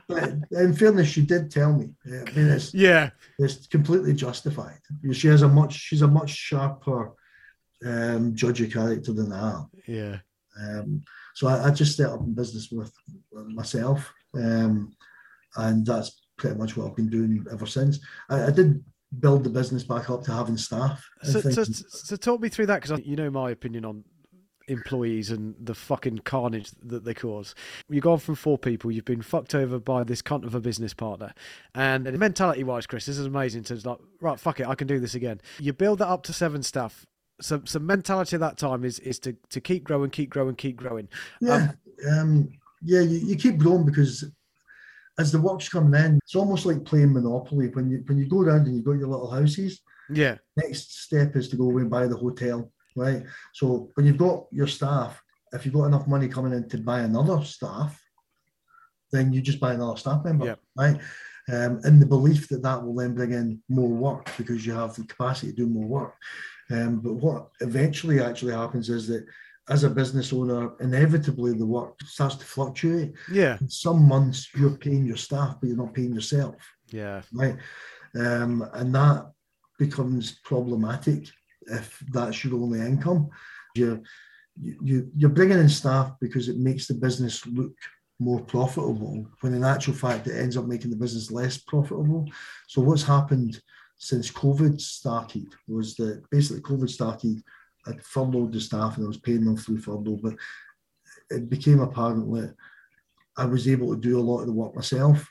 [0.60, 1.90] in fairness, she did tell me.
[2.06, 3.10] I mean, it's, yeah.
[3.38, 4.80] it's completely justified.
[5.12, 7.14] She has a much, she's a much sharper
[7.86, 9.70] um, judge of character than I am.
[9.88, 10.18] Yeah.
[10.62, 11.02] Um,
[11.36, 12.92] so I, I just set up in business with
[13.32, 14.94] myself, um,
[15.56, 18.00] and that's pretty much what I've been doing ever since.
[18.30, 18.84] I, I did
[19.20, 21.04] build the business back up to having staff.
[21.24, 24.04] So, so, so talk me through that because you know my opinion on
[24.70, 27.56] employees and the fucking carnage that they cause.
[27.90, 30.94] You've gone from four people, you've been fucked over by this cunt of a business
[30.94, 31.34] partner.
[31.76, 33.66] And the mentality wise, Chris, this is amazing.
[33.66, 35.42] So it's like, right, fuck it, I can do this again.
[35.60, 37.06] You build that up to seven staff.
[37.42, 40.76] So, so mentality at that time is is to, to keep growing, keep growing, keep
[40.76, 41.08] growing.
[41.40, 41.72] yeah,
[42.12, 42.50] um,
[42.82, 44.26] yeah, you, you keep growing because
[45.18, 47.68] as the work's coming in, it's almost like playing Monopoly.
[47.70, 51.36] When you when you go around and you got your little houses, Yeah, next step
[51.36, 53.24] is to go away and buy the hotel, right?
[53.54, 55.22] So when you've got your staff,
[55.54, 58.00] if you've got enough money coming in to buy another staff,
[59.12, 60.56] then you just buy another staff member, Yeah.
[60.78, 61.00] right?
[61.52, 64.96] Um, in the belief that that will then bring in more work because you have
[64.96, 66.14] the capacity to do more work.
[66.70, 69.26] Um, but what eventually actually happens is that
[69.68, 73.14] as a business owner, inevitably the work starts to fluctuate.
[73.32, 76.56] yeah, In some months you're paying your staff, but you're not paying yourself
[76.92, 77.56] yeah, right?
[78.16, 79.32] Um, and that
[79.80, 81.28] becomes problematic
[81.70, 83.30] if that's your only income.
[83.76, 84.02] You're
[84.62, 87.74] you you're bringing in staff because it makes the business look
[88.20, 92.26] more profitable when in actual fact it ends up making the business less profitable.
[92.68, 93.62] So what's happened
[93.98, 97.42] since COVID started was that basically COVID started,
[97.86, 100.36] I furloughed the staff and I was paying them through furlough, but
[101.30, 102.56] it became apparent that
[103.38, 105.30] I was able to do a lot of the work myself.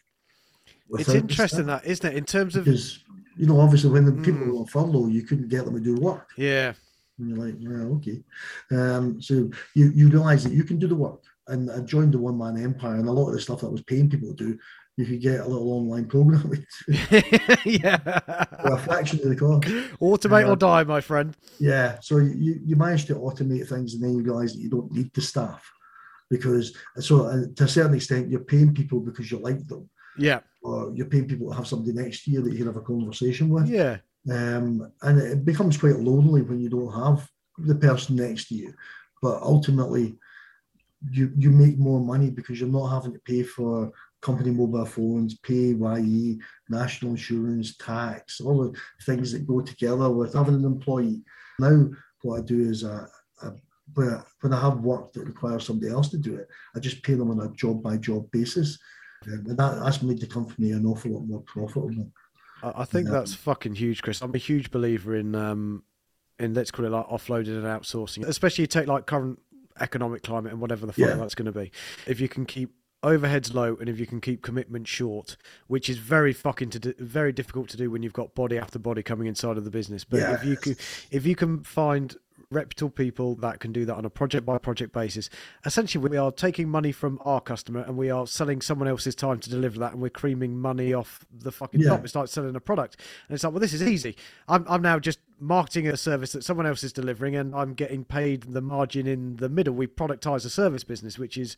[0.91, 2.16] It's interesting that, isn't it?
[2.16, 3.01] In terms of because
[3.39, 4.49] you know obviously when the people Mm.
[4.53, 6.28] were on furlough you couldn't get them to do work.
[6.36, 6.72] Yeah,
[7.18, 8.18] and you're like yeah okay.
[8.78, 9.34] Um, so
[9.78, 11.22] you you realize that you can do the work.
[11.53, 13.76] And I joined the one man empire and a lot of the stuff that I
[13.76, 14.59] was paying people to do
[14.99, 16.43] you could get a little online program.
[17.64, 17.97] Yeah,
[18.62, 19.66] for a fraction of the cost.
[20.01, 20.53] Automate Yeah.
[20.53, 21.36] or die, my friend.
[21.70, 22.12] yeah so
[22.45, 25.22] you you manage to automate things and then you realize that you don't need the
[25.32, 25.62] staff.
[26.34, 26.66] Because
[27.09, 29.89] so uh, to a certain extent you're paying people because you like them
[30.19, 32.81] Yeah, or you're paying people to have somebody next year that you can have a
[32.83, 33.99] conversation with yeah,
[34.31, 38.73] um, and it becomes quite lonely when you don't have the person next to you.
[39.23, 40.16] But ultimately,
[41.11, 45.39] you you make more money because you're not having to pay for company mobile phones,
[45.39, 46.39] PAYE,
[46.69, 51.23] national insurance, tax, all the things that go together with having an employee.
[51.61, 51.89] Now,
[52.23, 53.07] what I do is uh,
[53.43, 53.51] I,
[53.95, 57.03] when I- when I have work that requires somebody else to do it, I just
[57.03, 58.79] pay them on a job by job basis.
[59.25, 62.11] And that, that's made the company an awful lot more profitable.
[62.62, 63.14] I, I think Yeah.
[63.14, 64.21] that's fucking huge, Chris.
[64.23, 65.83] I'm a huge believer in um,
[66.39, 69.41] in let's call it like offloading and outsourcing, especially you take like current
[69.81, 71.14] economic climate and whatever the fuck Yeah.
[71.14, 71.71] that's going to be.
[72.07, 72.71] If you can keep
[73.03, 75.37] overheads low and if you can keep commitment short,
[75.69, 78.79] which is very fucking to do, very difficult to do when you've got body after
[78.79, 80.05] body coming inside of the business.
[80.05, 80.77] But if you can,
[81.11, 82.16] if you can find
[82.51, 85.28] reputable people that can do that on a project by project basis.
[85.64, 89.39] Essentially, we are taking money from our customer and we are selling someone else's time
[89.41, 91.91] to deliver that, and we're creaming money off the fucking Yeah.
[91.91, 92.05] top.
[92.05, 92.97] It's like selling a product,
[93.28, 94.16] and it's like, well, this is easy.
[94.49, 98.05] I'm I'm now just marketing a service that someone else is delivering, and I'm getting
[98.05, 99.74] paid the margin in the middle.
[99.74, 101.57] We productize a service business, which is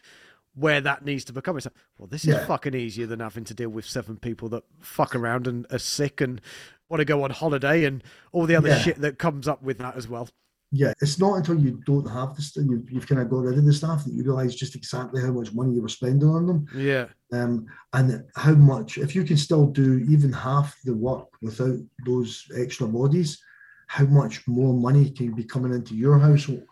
[0.55, 1.57] where that needs to become.
[1.57, 2.45] It's like, well, this is Yeah.
[2.45, 6.21] fucking easier than having to deal with seven people that fuck around and are sick
[6.21, 6.41] and
[6.89, 8.03] want to go on holiday and
[8.33, 8.79] all the other Yeah.
[8.81, 10.29] shit that comes up with that as well.
[10.73, 13.59] Yeah, it's not until you don't have the st- you've, you've kind of got rid
[13.59, 16.47] of the staff that you realise just exactly how much money you were spending on
[16.47, 17.07] them, Yeah.
[17.33, 18.97] um, and how much.
[18.97, 23.43] If you can still do even half the work without those extra bodies,
[23.89, 26.63] how much more money can be coming into your household?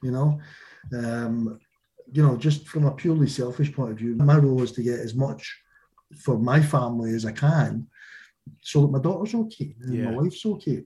[0.00, 0.40] You know,
[0.96, 1.58] um,
[2.12, 5.00] you know, just from a purely selfish point of view, my role is to get
[5.00, 5.60] as much
[6.20, 7.88] for my family as I can,
[8.60, 10.04] so that my daughter's okay and Yeah.
[10.10, 10.84] my wife's okay.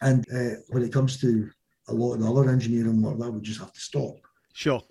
[0.00, 1.50] And uh, when it comes to
[1.88, 4.16] a lot of the other engineering work, that would just have to stop.
[4.52, 4.82] Sure.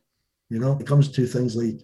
[0.49, 1.79] You know, it comes to things like,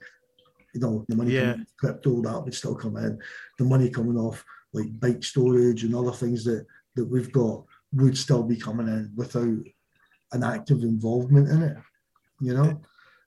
[0.74, 1.58] you know, the money Yeah.
[1.78, 3.20] crypto that would still come in,
[3.58, 4.44] the money coming off
[4.74, 9.12] like bike storage and other things that that we've got would still be coming in
[9.16, 9.58] without
[10.34, 11.78] an active involvement in it.
[12.40, 12.82] You know,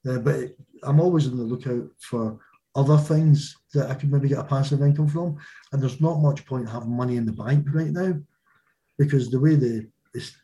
[0.09, 2.39] uh, but I'm always on the lookout for
[2.75, 5.37] other things that I could maybe get a passive income from.
[5.73, 8.15] And there's not much point having money in the bank right now
[8.99, 9.87] because the way the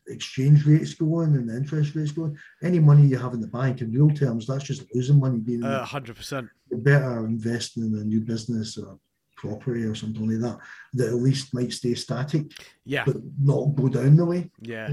[0.09, 3.81] exchange rates going and the interest rates going, any money you have in the bank
[3.81, 5.39] in real terms, that's just losing money.
[5.39, 6.49] Being Uh, 100%.
[6.73, 8.99] better investing in a new business or
[9.37, 10.59] property or something like that
[10.93, 12.53] that at least might stay static
[12.85, 13.05] Yeah.
[13.07, 14.51] but not go down the way.
[14.61, 14.93] Yeah.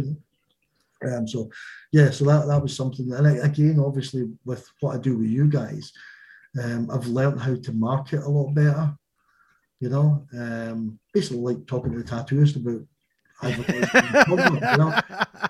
[1.05, 1.49] Um, so
[1.91, 3.11] yeah, so that that was something.
[3.13, 5.91] And I- again, obviously, with what I do with you guys,
[6.63, 8.95] um, I've learned how to market a lot better.
[9.79, 12.81] You know, um, basically like talking to a tattooist about
[13.41, 14.35] advertising you
[14.77, 14.99] know,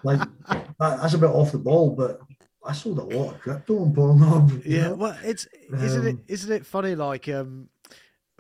[0.03, 2.19] like that, that's a bit off the ball, but
[2.65, 4.63] I sold a lot of crypto on Pornhub.
[4.65, 4.95] Yeah, know?
[4.95, 5.47] well, it's
[5.81, 6.95] isn't it Um, isn't it funny?
[6.95, 7.69] Like, um,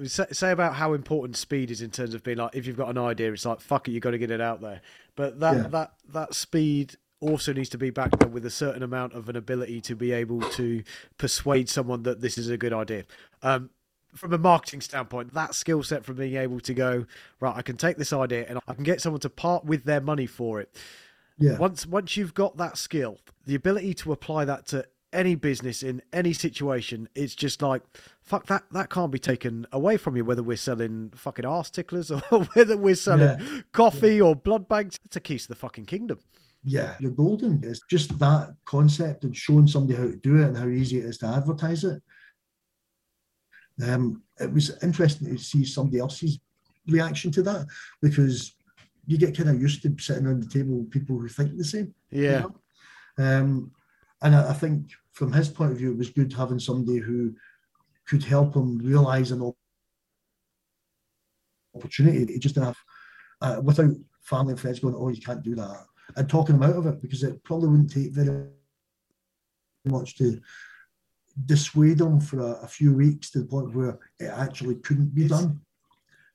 [0.03, 2.89] say, say about how important speed is in terms of being like, if you've got
[2.89, 4.81] an idea, it's like fuck it, you got to get it out there.
[5.15, 5.67] But that Yeah.
[5.69, 9.35] that that speed also needs to be backed up with a certain amount of an
[9.35, 10.83] ability to be able to
[11.17, 13.05] persuade someone that this is a good idea.
[13.41, 13.71] Um,
[14.17, 17.05] from a marketing standpoint, that skill set from being able to go
[17.39, 20.01] right, I can take this idea and I can get someone to part with their
[20.01, 20.75] money for it.
[21.37, 25.83] yeah, Once once you've got that skill, the ability to apply that to any business
[25.83, 27.81] in any situation, it's just like
[28.21, 30.25] fuck that that can't be taken away from you.
[30.25, 33.61] Whether we're selling fucking arse ticklers or whether we're selling Yeah.
[33.71, 36.19] coffee or blood bags, it's a key to the fucking kingdom.
[36.65, 37.61] yeah, you're golden.
[37.63, 41.05] It's just that concept and showing somebody how to do it and how easy it
[41.05, 42.01] is to advertise it.
[43.85, 46.39] Um, it was interesting to see somebody else's
[46.87, 47.67] reaction to that
[48.01, 48.55] because
[49.05, 51.63] you get kind of used to sitting around the table with people who think the
[51.63, 51.93] same.
[52.11, 52.55] you Yeah, know?
[53.17, 53.71] Um,
[54.21, 57.33] and I, I think from his point of view, it was good having somebody who
[58.07, 59.53] could help him realize an
[61.75, 62.33] opportunity.
[62.33, 62.77] He just didn't have,
[63.41, 66.75] uh, without family and friends going, oh, you can't do that, and talking him out
[66.75, 68.47] of it because it probably wouldn't take very
[69.85, 70.39] much to
[71.45, 75.25] dissuade him for a, a few weeks to the point where it actually couldn't be
[75.25, 75.59] It's- done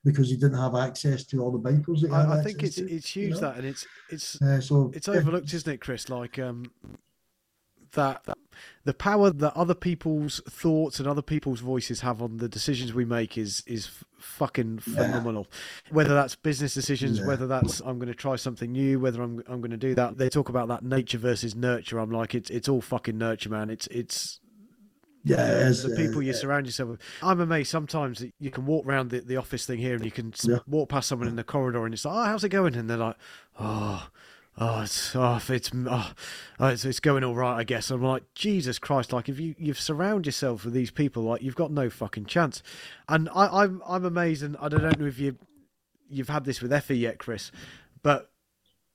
[0.05, 2.01] because he didn't have access to all the bikers.
[2.01, 3.39] That he had I, I think it's to, it's you huge know?
[3.41, 6.09] that, and it's it's Uh, so it's yeah, overlooked, isn't it, Chris?
[6.09, 6.71] Like um,
[7.93, 8.37] that, that
[8.83, 13.05] the power that other people's thoughts and other people's voices have on the decisions we
[13.05, 13.89] make is is
[14.19, 14.93] fucking Yeah.
[15.05, 15.47] phenomenal.
[15.89, 17.27] Whether that's business decisions, Yeah.
[17.27, 20.17] whether that's I'm going to try something new, whether I'm I'm going to do that.
[20.17, 21.97] They talk about that nature versus nurture.
[21.99, 23.69] I'm like it's it's all fucking nurture, man.
[23.69, 24.39] It's it's
[25.23, 27.01] yeah, is, the people uh, you surround yourself with.
[27.21, 30.11] I'm amazed sometimes that you can walk around the, the office thing here and you
[30.11, 30.57] can Yeah.
[30.67, 32.75] walk past someone in the corridor and it's like, oh, how's it going?
[32.75, 33.15] And they're like,
[33.59, 34.09] oh,
[34.57, 36.11] oh, it's, oh, it's, oh,
[36.59, 37.89] oh, it's, it's going all right, I guess.
[37.89, 39.13] I'm like, Jesus Christ!
[39.13, 42.61] Like, if you you've surround yourself with these people, like you've got no fucking chance.
[43.07, 45.37] And I, I'm I'm amazed, and I don't know if you
[46.09, 47.51] you've had this with Effie yet, Chris,
[48.03, 48.29] but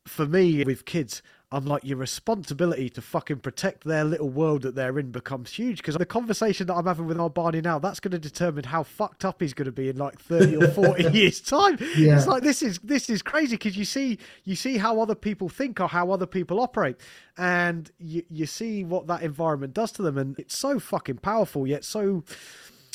[0.07, 4.75] for me with kids i'm like your responsibility to fucking protect their little world that
[4.75, 8.01] they're in becomes huge because the conversation that i'm having with our barney now that's
[8.01, 11.05] going to determine how fucked up he's going to be in like 30 or 40
[11.13, 12.17] years time Yeah.
[12.17, 15.49] it's like this is this is crazy because you see you see how other people
[15.49, 16.97] think or how other people operate
[17.37, 21.67] and you, you see what that environment does to them and it's so fucking powerful
[21.67, 22.25] yet so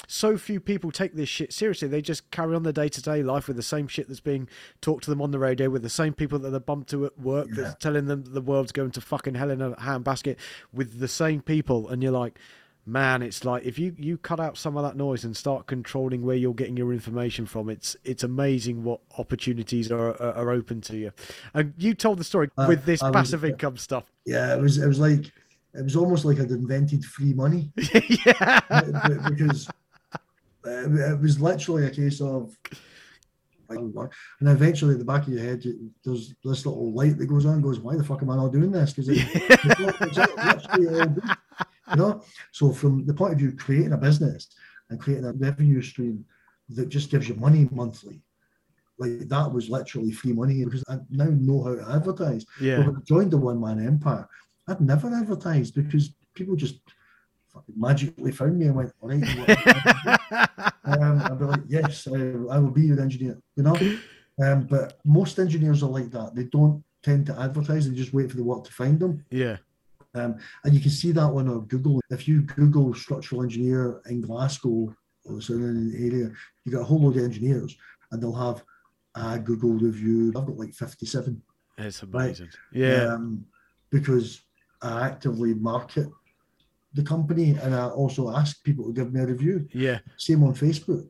[0.08, 1.88] so few people take this shit seriously.
[1.88, 4.48] They just carry on their day to day life with the same shit that's being
[4.82, 7.18] talked to them on the radio, with the same people that they bump to at
[7.20, 7.64] work Yeah.
[7.64, 10.38] that's telling them that the world's going to fucking hell in a handbasket,
[10.74, 11.88] with the same people.
[11.90, 12.38] And you're like,
[12.86, 16.22] man, it's like if you you cut out some of that noise and start controlling
[16.24, 20.82] where you're getting your information from, it's it's amazing what opportunities are are, are open
[20.82, 21.12] to you.
[21.54, 24.04] And you told the story Uh, with this I was- passive income stuff.
[24.26, 25.32] yeah, it was it was like
[25.74, 27.72] it was almost like I'd invented free money
[28.26, 29.72] yeah, uh, because uh,
[30.66, 32.56] Uh, it was literally a case of
[33.70, 35.64] and eventually at the back of your head
[36.06, 38.72] there's this little light that goes on goes why the fuck am I not doing
[38.72, 38.94] this?
[38.94, 41.22] Because it's, it's literally
[41.90, 42.24] you know?
[42.52, 44.48] So from the point of view creating a business
[44.90, 46.24] and creating a revenue stream
[46.70, 48.22] that just gives you money monthly
[49.00, 52.46] like that was literally free money because I now know how to advertise.
[52.62, 54.28] Yeah, but when I joined the one man empire,
[54.68, 56.80] I'd never advertised because people just
[57.54, 61.62] fucking magically found me and went, all right, you want to um, I'd be like,
[61.68, 62.18] yes, I,
[62.54, 63.78] I will be your engineer, you know.
[64.42, 66.34] Um, but most engineers are like that.
[66.36, 69.24] They don't tend to advertise; they just wait for the work to find them.
[69.30, 69.58] yeah,
[70.16, 72.02] Um, and you can see that one on Google.
[72.10, 74.96] If you Google structural engineer in Glasgow
[75.26, 76.32] or surrounding area,
[76.66, 77.76] you got a whole load of engineers,
[78.12, 78.64] and they'll have
[79.16, 80.30] a Google review.
[80.36, 81.42] I've got like fifty-seven
[81.78, 82.26] it's Right.
[82.26, 82.50] amazing.
[82.72, 83.46] Yeah, um,
[83.92, 84.42] because
[84.82, 86.08] I actively market
[86.94, 89.68] the company and I also ask people to give me a review.
[89.74, 90.00] Yeah.
[90.18, 91.10] Same on Facebook.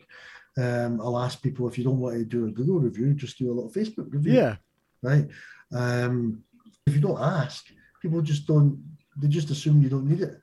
[0.58, 3.52] Um, I'll ask people if you don't want to do a Google review, just do
[3.52, 4.34] a little Facebook review.
[4.34, 4.56] Yeah.
[5.02, 5.28] Right.
[5.74, 6.44] Um,
[6.86, 7.66] if you don't ask,
[8.02, 8.82] people just don't.
[9.18, 10.36] They just assume you don't need it.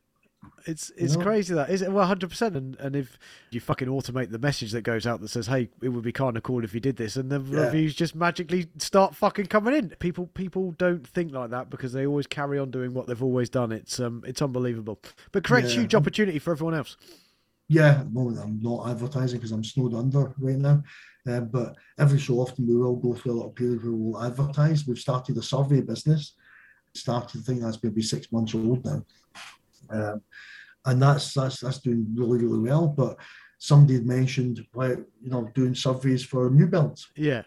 [0.67, 1.23] It's it's know?
[1.23, 3.19] crazy that is it well hundred percent and and if
[3.51, 6.37] you fucking automate the message that goes out that says hey it would be kind
[6.37, 7.65] of cool if you did this and the Yeah.
[7.65, 12.07] reviews just magically start fucking coming in people people don't think like that because they
[12.07, 15.01] always carry on doing what they've always done it's um it's unbelievable
[15.33, 15.81] but creates Yeah.
[15.81, 16.97] huge opportunity for everyone else
[17.69, 20.83] Yeah, at the moment I'm not advertising because I'm snowed under right now.
[21.29, 24.87] Um, but every so often we will go through a little period where we'll advertise.
[24.87, 26.33] We've started a survey business.
[26.95, 29.05] Started, I think that's maybe six months old now.
[29.93, 30.23] Um,
[30.87, 32.89] and that's that's that's doing really, really well.
[32.89, 33.17] But
[33.59, 37.09] somebody had mentioned like, you know, doing surveys for new builds.
[37.17, 37.43] yeah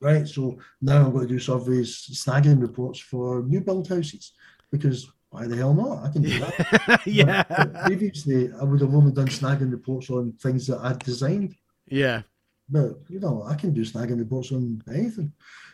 [0.00, 0.26] Right.
[0.28, 1.90] So now I'm going to do surveys,
[2.24, 4.32] snagging reports for new build houses
[4.70, 6.04] because why the hell not?
[6.06, 7.02] I can do that.
[7.06, 11.54] yeah But previously, I would have only done snagging reports on things that I'd designed.
[11.88, 12.22] yeah
[12.70, 15.32] But you know, I can do snagging reports on anything.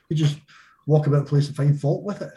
[0.09, 0.39] You just
[0.87, 2.33] walk about a place and find fault with it.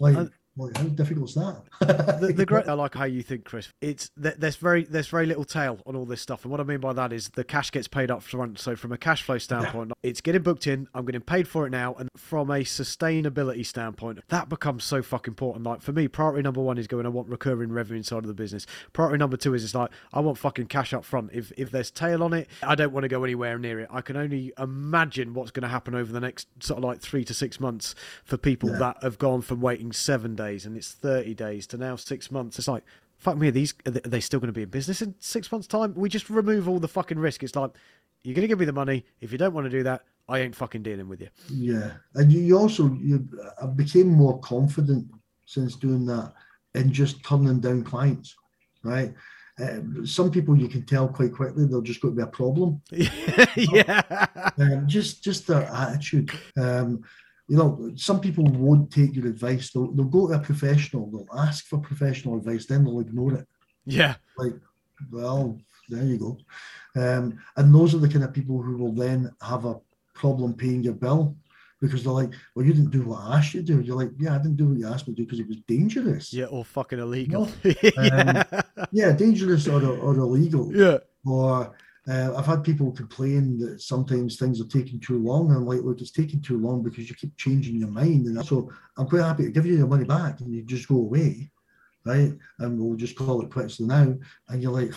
[0.00, 0.30] Like, And-
[0.76, 1.62] how difficult is that?
[2.20, 3.68] the, the great I like how you think, Chris.
[3.80, 6.80] It's there's very there's very little tail on all this stuff, and what I mean
[6.80, 8.58] by that is the cash gets paid up front.
[8.58, 10.88] So from a cash flow standpoint, it's getting booked in.
[10.94, 15.32] I'm getting paid for it now, and from a sustainability standpoint, that becomes so fucking
[15.32, 15.64] important.
[15.64, 17.06] Like for me, priority number one is going.
[17.06, 18.66] I want recurring revenue inside of the business.
[18.92, 21.30] Priority number two is it's like I want fucking cash up front.
[21.32, 23.88] If if there's tail on it, I don't want to go anywhere near it.
[23.90, 27.24] I can only imagine what's going to happen over the next sort of like three
[27.24, 27.94] to six months
[28.24, 28.78] for people Yeah.
[28.78, 32.58] that have gone from waiting seven days and it's 30 days to now six months.
[32.58, 32.84] It's like,
[33.18, 35.66] fuck me, are these are they- still going to be in business in six months'
[35.66, 35.94] time?
[35.94, 37.42] We just remove all the fucking risk.
[37.42, 37.70] It's like,
[38.22, 39.04] you're going to give me the money.
[39.20, 41.28] If you don't want to do that, I ain't fucking dealing with you.
[41.48, 43.26] yeah, and you, you also you
[43.60, 45.06] I became more confident
[45.46, 46.32] since doing that
[46.74, 48.36] and just turning down clients,
[48.84, 49.12] right?
[49.58, 52.80] Um, some people you can tell quite quickly they're just going to be a problem.
[53.56, 54.26] yeah.
[54.58, 56.30] um, just just their attitude.
[56.56, 57.02] Um,
[57.50, 59.72] you know, some people won't take your advice.
[59.72, 61.10] They'll, they'll go to a professional.
[61.10, 62.64] They'll ask for professional advice.
[62.64, 63.48] Then they'll ignore it.
[63.84, 64.14] Yeah.
[64.38, 64.52] Like,
[65.10, 66.38] well, there you go.
[66.94, 69.80] Um, and those are the kind of people who will then have a
[70.14, 71.34] problem paying your bill
[71.80, 73.80] because they're like, well, you didn't do what I asked you to do.
[73.80, 75.56] You're like, yeah, I didn't do what you asked me to do because it was
[75.66, 76.32] dangerous.
[76.32, 76.44] Yeah.
[76.44, 77.48] Or fucking illegal.
[77.64, 78.44] Um, yeah.
[78.92, 80.70] Yeah, dangerous or, or illegal.
[80.72, 80.98] yeah.
[81.26, 81.74] or
[82.08, 85.48] uh, I've had people complain that sometimes things are taking too long.
[85.48, 88.26] And I'm like, look, it's taking too long because you keep changing your mind.
[88.26, 90.96] And so I'm quite happy to give you your money back and you just go
[90.96, 91.50] away,
[92.04, 92.32] right?
[92.58, 94.14] And we'll just call it quits now.
[94.48, 94.92] And you're like,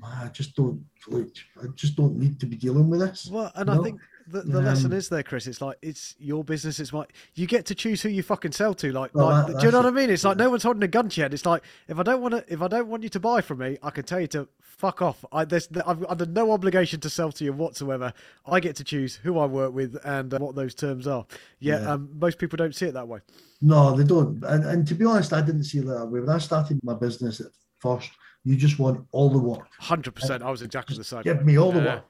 [0.00, 3.28] man, I just don't like, I just don't need to be dealing with this.
[3.30, 5.46] Well, and I think the, the lesson Um, is there, Chris.
[5.46, 6.80] It's like it's your business.
[6.80, 7.04] It's my.
[7.34, 8.92] you get to choose who you fucking sell to.
[8.92, 10.10] Like, Well, like that- do you know what I mean?
[10.10, 11.24] It's like no one's holding a gun to you.
[11.26, 13.40] And It's like if I don't want to, if I don't want you to buy
[13.40, 15.24] from me, I can tell you to fuck off.
[15.32, 18.12] I there's I've under no obligation to sell to you whatsoever.
[18.46, 21.26] I get to choose who I work with and uh, what those terms are.
[21.60, 21.92] Yeah, Yeah.
[21.92, 23.20] Um, most people don't see it that way.
[23.62, 24.42] No, they don't.
[24.44, 26.20] And, and to be honest, I didn't see it that way.
[26.20, 27.46] When I started my business at
[27.78, 28.10] first,
[28.42, 29.66] you just want all the work.
[29.78, 30.42] Hundred percent.
[30.42, 31.22] I was exactly the same.
[31.22, 31.94] Give me all the Yeah.
[31.96, 32.04] work.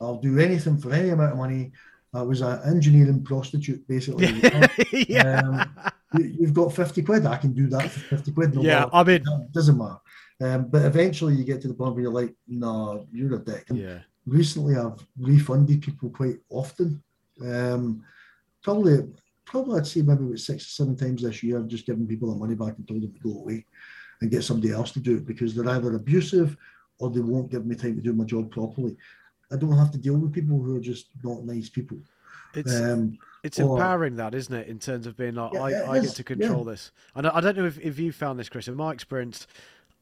[0.00, 1.72] I'll do anything for any amount of money.
[2.14, 4.26] I was an engineering prostitute, basically.
[5.08, 5.40] yeah.
[5.40, 7.26] Um, you, you've got 50 quid.
[7.26, 8.54] I can do that for 50 quid.
[8.54, 8.80] No yeah.
[8.80, 8.90] matter.
[8.92, 9.98] I mean, It doesn't matter.
[10.40, 13.66] Um, but eventually you get to the point where you're like, no, you're a dick.
[13.70, 13.98] And yeah.
[14.26, 17.02] recently I've refunded people quite often.
[17.42, 18.04] Um,
[18.62, 19.08] probably,
[19.44, 22.30] probably I'd say maybe about six or seven times this year, I've just given people
[22.30, 23.64] their money back and told them to go away
[24.20, 26.56] and get somebody else to do it because they're either abusive
[26.98, 28.96] or they won't give me time to do my job properly.
[29.52, 31.98] I don't have to deal with people who are just not nice people.
[32.54, 34.66] It's Um, It's Or- empowering that, isn't it?
[34.66, 36.90] In terms of being like, Yeah, I, I get to control this.
[37.14, 38.66] And I, I don't know if, if you found this, Chris.
[38.66, 39.46] In my experience,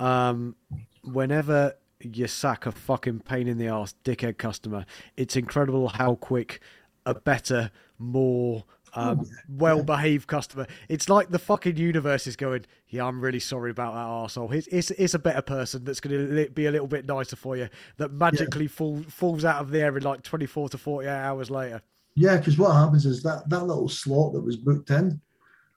[0.01, 0.57] um,
[1.03, 4.86] whenever you sack a fucking pain in the ass dickhead customer,
[5.16, 6.61] it's incredible how quick
[7.05, 8.64] a better, more
[8.97, 10.66] um, Oh, well-behaved customer.
[10.88, 12.64] It's like the fucking universe is going.
[12.88, 14.53] Yeah, I'm really sorry about that arsehole.
[14.53, 17.57] It's, it's, it's a better person that's going to be a little bit nicer for
[17.57, 17.68] you.
[17.97, 21.82] That magically fall, falls out of the air in like 24 to 48 hours later.
[22.14, 25.20] Yeah, because what happens is that that little slot that was booked in,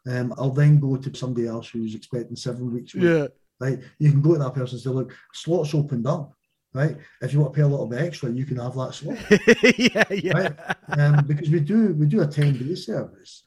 [0.07, 2.93] um, I'll then go to somebody else who's expecting seven weeks.
[2.93, 3.28] Yeah.
[3.59, 3.80] Right.
[3.97, 6.34] You can go to that person and say, look, slots opened up.
[6.78, 6.95] Right.
[7.23, 9.17] If you want to pay a little bit extra, you can have that slot.
[9.80, 10.38] yeah, yeah.
[10.38, 10.99] Right.
[10.99, 13.45] Um, because we do we do a 10 day service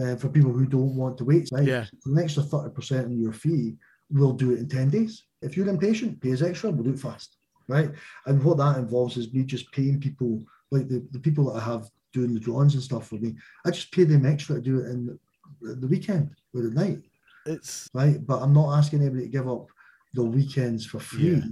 [0.00, 1.48] uh, for people who don't want to wait.
[1.52, 1.64] Right.
[1.64, 1.84] Yeah.
[2.02, 3.76] For an extra 30% on your fee,
[4.10, 5.22] we'll do it in 10 days.
[5.42, 7.36] If you're impatient, pay us extra, we'll do it fast.
[7.68, 7.92] Right.
[8.26, 11.64] And what that involves is me just paying people like the, the people that I
[11.64, 13.36] have doing the drawings and stuff for me.
[13.64, 15.18] I just pay them extra to do it in
[15.60, 16.98] the, the weekend or at night
[17.46, 18.18] It's right?
[18.26, 19.68] But I'm not asking anybody to give up
[20.14, 21.36] the weekends for free.
[21.36, 21.44] Yeah.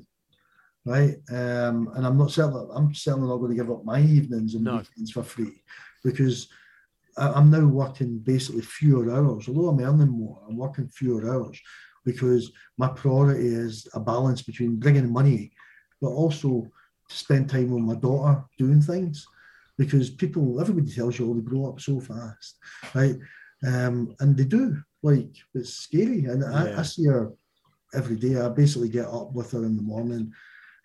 [0.87, 4.55] Right, um, and I'm not certainly I'm certainly not going to give up my evenings
[4.55, 4.79] and No.
[4.79, 5.63] weekends for free
[6.03, 6.49] because
[7.19, 9.47] I- I'm now working basically fewer hours.
[9.47, 11.61] Although I'm earning more, I'm working fewer hours
[12.07, 15.53] because my priority is a balance between bringing money,
[16.01, 16.63] but also
[17.09, 19.27] to spend time with my daughter doing things.
[19.77, 22.57] Because people, everybody tells you, oh, they grow up so fast,
[22.95, 23.19] right?
[23.67, 24.83] Um, and they do.
[25.03, 27.33] Like it's scary, and I, I see her
[27.95, 28.39] every day.
[28.41, 30.33] I basically get up with her in the morning.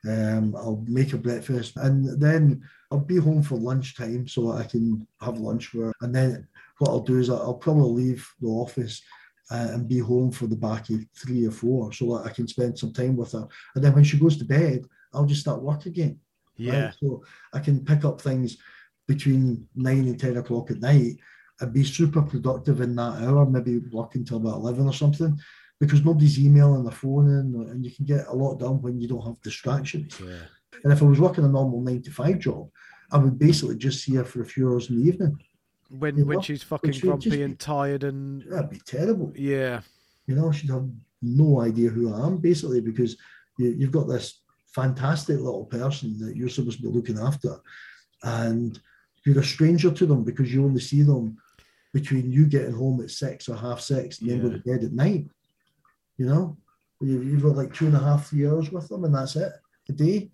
[0.08, 5.08] Um, I'll make a breakfast, and then I'll be home for lunchtime so I can
[5.22, 5.92] have lunch her.
[6.02, 6.48] And then
[6.80, 9.02] what I'll do is I'll probably leave the office
[9.52, 12.48] uh, and be home for the back of three or four so that I can
[12.48, 13.48] spend some time with her.
[13.76, 16.20] And then when she goes to bed, I'll just start work again.
[16.58, 16.66] right?
[16.66, 16.92] Yeah.
[17.00, 18.58] So I can pick up things
[19.08, 21.18] between nine and 10 o'clock at night
[21.62, 25.40] and be super productive in that hour, maybe work until about 11 or something.
[25.80, 29.08] Because nobody's emailing their phone in, and you can get a lot done when you
[29.08, 30.18] don't have distractions.
[30.24, 30.38] Yeah.
[30.84, 32.70] And if I was working a normal nine to five job,
[33.12, 35.38] I would basically just see her for a few hours in the evening.
[35.90, 39.34] When You when know, she's fucking just grumpy be- and tired and That'd be terrible.
[39.36, 39.82] yeah.
[40.28, 40.90] You know, she'd have
[41.22, 43.18] no idea who I am, basically, because
[43.60, 44.42] you, you've got this
[44.74, 47.58] fantastic little person that you're supposed to be looking after,
[48.24, 48.80] and
[49.26, 51.38] you're a stranger to them because you only see them
[51.94, 54.54] between you getting home at six or half six and then go Yeah.
[54.58, 55.28] to bed at night.
[56.18, 56.58] You know,
[57.02, 59.52] You- you've got like two and a half years with them, and that's it
[59.90, 60.32] a day.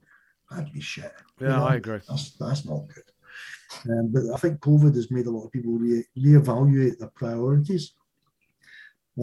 [0.50, 1.12] That'd be shit.
[1.40, 1.66] you Yeah, know?
[1.66, 2.00] I agree.
[2.08, 3.90] That's that's not good.
[3.90, 7.94] Um, but I think COVID has made a lot of people re- reevaluate their priorities.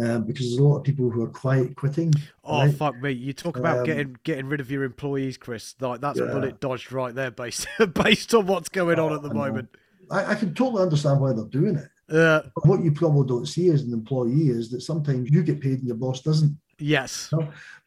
[0.03, 2.13] Um, because there's a lot of people who are quiet quitting.
[2.45, 2.75] Oh right?
[2.75, 3.11] fuck me!
[3.13, 5.75] You talk about Um, getting getting rid of your employees, Chris.
[5.81, 9.23] Like that's a bullet dodged right there, based based on what's going on Oh, at
[9.23, 9.69] the I moment.
[10.11, 11.89] I, I can totally understand why they're doing it.
[12.09, 15.61] Uh, But what you probably don't see as an employee is that sometimes you get
[15.61, 16.57] paid and your boss doesn't.
[16.79, 17.31] yes.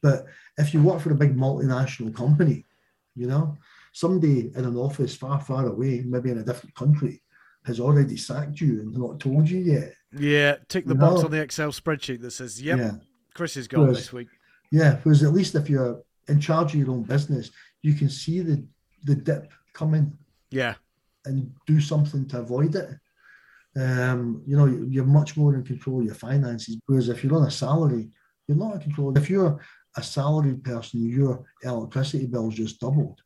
[0.02, 0.26] But
[0.58, 2.66] if you work for a big multinational company,
[3.16, 3.58] you know,
[3.94, 7.22] somebody in an office far, far away, maybe in a different country,
[7.66, 9.94] has already sacked you and not told you yet.
[10.18, 10.56] Yeah.
[10.68, 11.26] Tick the box No.
[11.26, 12.92] on the Excel spreadsheet that says, "Yep, Yeah.
[13.34, 14.28] Chris is gone Whereas- this week."
[14.72, 15.00] Yeah.
[15.04, 17.52] Whereas at least if you're in charge of your own business,
[17.82, 18.64] you can see the,
[19.04, 20.18] the dip coming
[20.50, 20.76] Yeah.
[21.26, 22.90] and do something to avoid it.
[23.76, 26.78] Um, you know, you're much more in control of your finances.
[26.86, 28.10] Whereas if you're on a salary,
[28.48, 29.18] you're not in control.
[29.18, 29.62] If you're
[29.96, 33.22] a salaried person, your electricity bill's just doubled.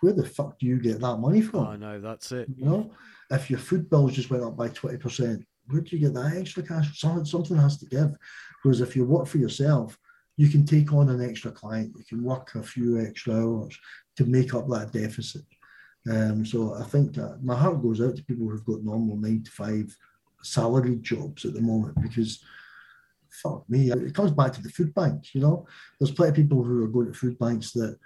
[0.00, 1.66] Where the fuck do you get that money from?
[1.66, 2.48] I know that's it.
[2.54, 2.90] You know,
[3.30, 6.36] if your food bills just went up by twenty percent, where do you get that
[6.36, 7.00] extra cash?
[7.00, 8.14] Something, something has to give.
[8.62, 9.98] Whereas if you work for yourself,
[10.36, 11.94] you can take on an extra client.
[11.96, 13.76] You can work a few extra hours
[14.16, 15.42] to make up that deficit.
[16.08, 19.42] Um, so I think that my heart goes out to people who've got normal nine
[19.42, 19.96] to five
[20.42, 22.44] salaried jobs at the moment because
[23.42, 25.34] fuck me, it comes back to the food banks.
[25.34, 25.66] You know,
[25.98, 27.98] there's plenty of people who are going to food banks that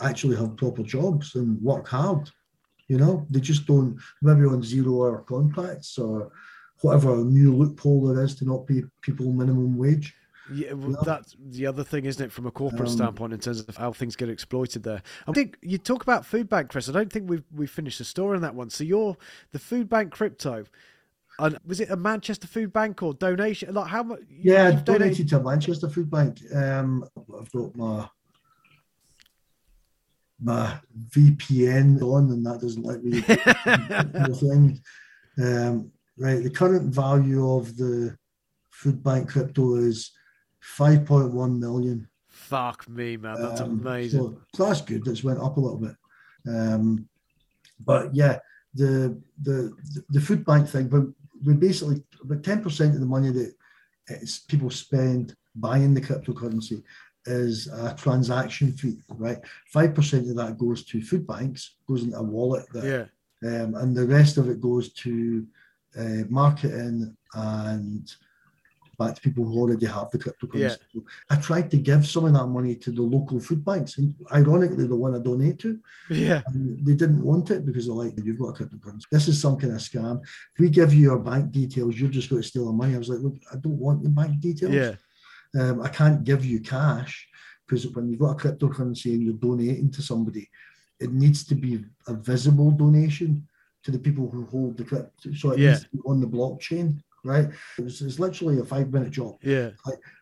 [0.00, 2.30] actually have proper jobs and work hard.
[2.88, 6.30] You know, they just don't maybe on zero hour contracts or
[6.80, 10.14] whatever new loophole there is to not pay people minimum wage.
[10.52, 13.60] Yeah, well, that's the other thing, isn't it, from a corporate Um, standpoint in terms
[13.60, 15.02] of how things get exploited there.
[15.26, 16.88] I think you talk about food bank, Chris.
[16.88, 18.70] I don't think we've we finished the story on that one.
[18.70, 19.16] So you're
[19.52, 20.64] the food bank crypto.
[21.38, 23.74] And was it a Manchester food bank or donation?
[23.74, 24.20] Like how much?
[24.30, 26.38] Yeah, you've donated to Manchester Food Bank.
[26.54, 27.04] Um,
[27.38, 28.08] I've got my
[30.40, 30.78] my
[31.10, 34.80] VPN on, and that doesn't let me do the thing.
[35.44, 38.16] Um, right, the current value of the
[38.70, 40.12] food bank crypto is
[40.66, 42.08] five point one million.
[42.28, 43.40] Fuck me, man.
[43.40, 44.20] That's Um, amazing.
[44.20, 45.04] So, so that's good.
[45.04, 45.96] That's went up a little bit.
[46.46, 47.08] Um,
[47.84, 48.38] but yeah,
[48.74, 49.72] the the
[50.10, 50.88] the food bank thing.
[50.88, 51.04] But
[51.44, 53.54] we basically about ten percent of the money that
[54.08, 56.82] it's people spend buying the cryptocurrency
[57.26, 59.38] is a transaction fee, right?
[59.72, 62.84] Five percent of that goes to food banks, goes into a wallet, that,
[63.42, 63.62] yeah.
[63.62, 65.46] um, and the rest of it goes to
[65.98, 68.14] uh, marketing and
[68.98, 70.60] back to people who already have the cryptocurrency.
[70.60, 70.76] Yeah.
[70.92, 74.14] So I tried to give some of that money to the local food banks, and
[74.32, 75.78] ironically, the one I donate to,
[76.10, 76.42] Yeah.
[76.46, 79.02] and they didn't want it because they're like, you've got a cryptocurrency.
[79.10, 80.20] This is some kind of scam.
[80.22, 82.94] If we give you your bank details, you're just going to steal our money.
[82.94, 84.72] I was like, look, I don't want your bank details.
[84.74, 84.94] Yeah.
[85.58, 87.26] Um, I can't give you cash
[87.66, 90.48] because when you've got a cryptocurrency and you're donating to somebody,
[91.00, 93.46] it needs to be a visible donation
[93.84, 95.32] to the people who hold the crypto.
[95.34, 95.70] So it Yeah.
[95.70, 97.48] needs to be on the blockchain, right?
[97.78, 99.70] It was, it's literally a five minute job, Yeah.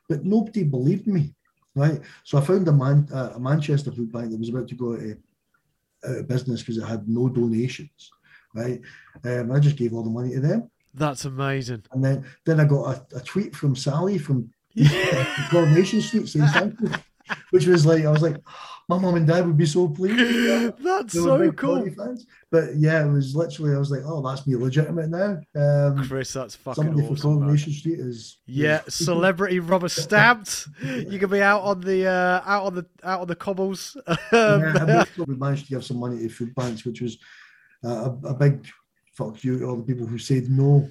[0.08, 1.34] but nobody believed me,
[1.74, 2.00] right?
[2.24, 4.94] So I found a, man, uh, a Manchester food bank that was about to go
[4.94, 5.18] out of,
[6.10, 8.10] out of business because it had no donations,
[8.54, 8.80] right?
[9.24, 10.70] Um, I just gave all the money to them.
[10.94, 11.82] That's amazing.
[11.92, 15.46] And then, then I got a, a tweet from Sally from Yeah.
[15.50, 16.90] Coronation Street saying thank you.
[17.50, 18.36] which was like I was like,
[18.88, 20.74] my mom and dad would be so pleased.
[20.84, 21.86] That's so cool.
[22.50, 25.40] But yeah, it was literally I was like, oh, that's me legitimate now.
[25.56, 27.30] Um, Chris, that's fucking somebody awesome.
[27.30, 27.38] man.
[27.40, 30.68] Coronation Street is Yeah, is- celebrity rubber stamped.
[30.82, 33.96] You can be out on the uh, out on the out on the cobbles.
[34.32, 37.18] Yeah, Um, we- we managed to give some money to food banks, which was
[37.84, 38.66] uh, a, a big
[39.12, 40.88] fuck you to all the people who said no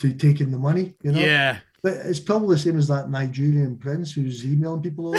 [0.00, 0.94] to taking the money.
[1.02, 1.58] You know, yeah.
[1.82, 5.14] but it's probably the same as that Nigerian prince who's emailing people all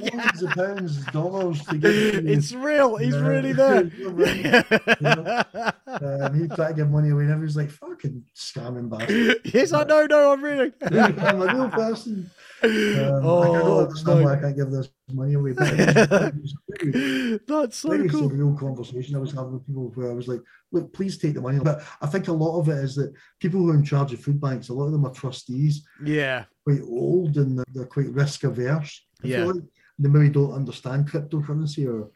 [0.00, 1.94] of pounds, dollars to get.
[1.94, 2.22] you.
[2.26, 2.96] it's real.
[2.96, 3.26] He's Yeah.
[3.26, 3.78] really there.
[5.86, 9.84] um, he tried to give money away, and everyone's like, "Fucking scamming bastard." yes, I
[9.84, 10.06] know.
[10.06, 10.72] No, I'm reading.
[10.90, 12.30] I'm a real person.
[12.60, 13.88] Um, I can't oh,
[14.24, 15.52] why I can't give this money away.
[15.52, 18.28] But it was, it that's so cool.
[18.30, 20.40] surreal conversation I was having with people where I was like,
[20.72, 21.60] look, please take the money.
[21.60, 24.20] But I think a lot of it is that people who are in charge of
[24.20, 28.10] food banks, a lot of them are trustees, Yeah, quite old and they're- they're quite
[28.10, 29.06] risk averse.
[29.24, 29.44] I Yeah.
[29.44, 29.62] like
[29.98, 32.10] they maybe don't understand cryptocurrency or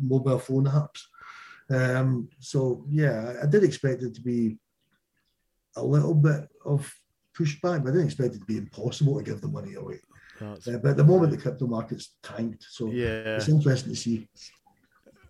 [0.00, 1.02] mobile phone apps.
[1.70, 4.58] Um, so yeah, I- did expect it to be
[5.76, 6.92] a little bit of
[7.38, 10.00] pushback, but I didn't expect it to be impossible to give the money away.
[10.40, 13.36] Uh, but at the moment, the crypto market's tanked, so yeah.
[13.36, 14.28] it's interesting to see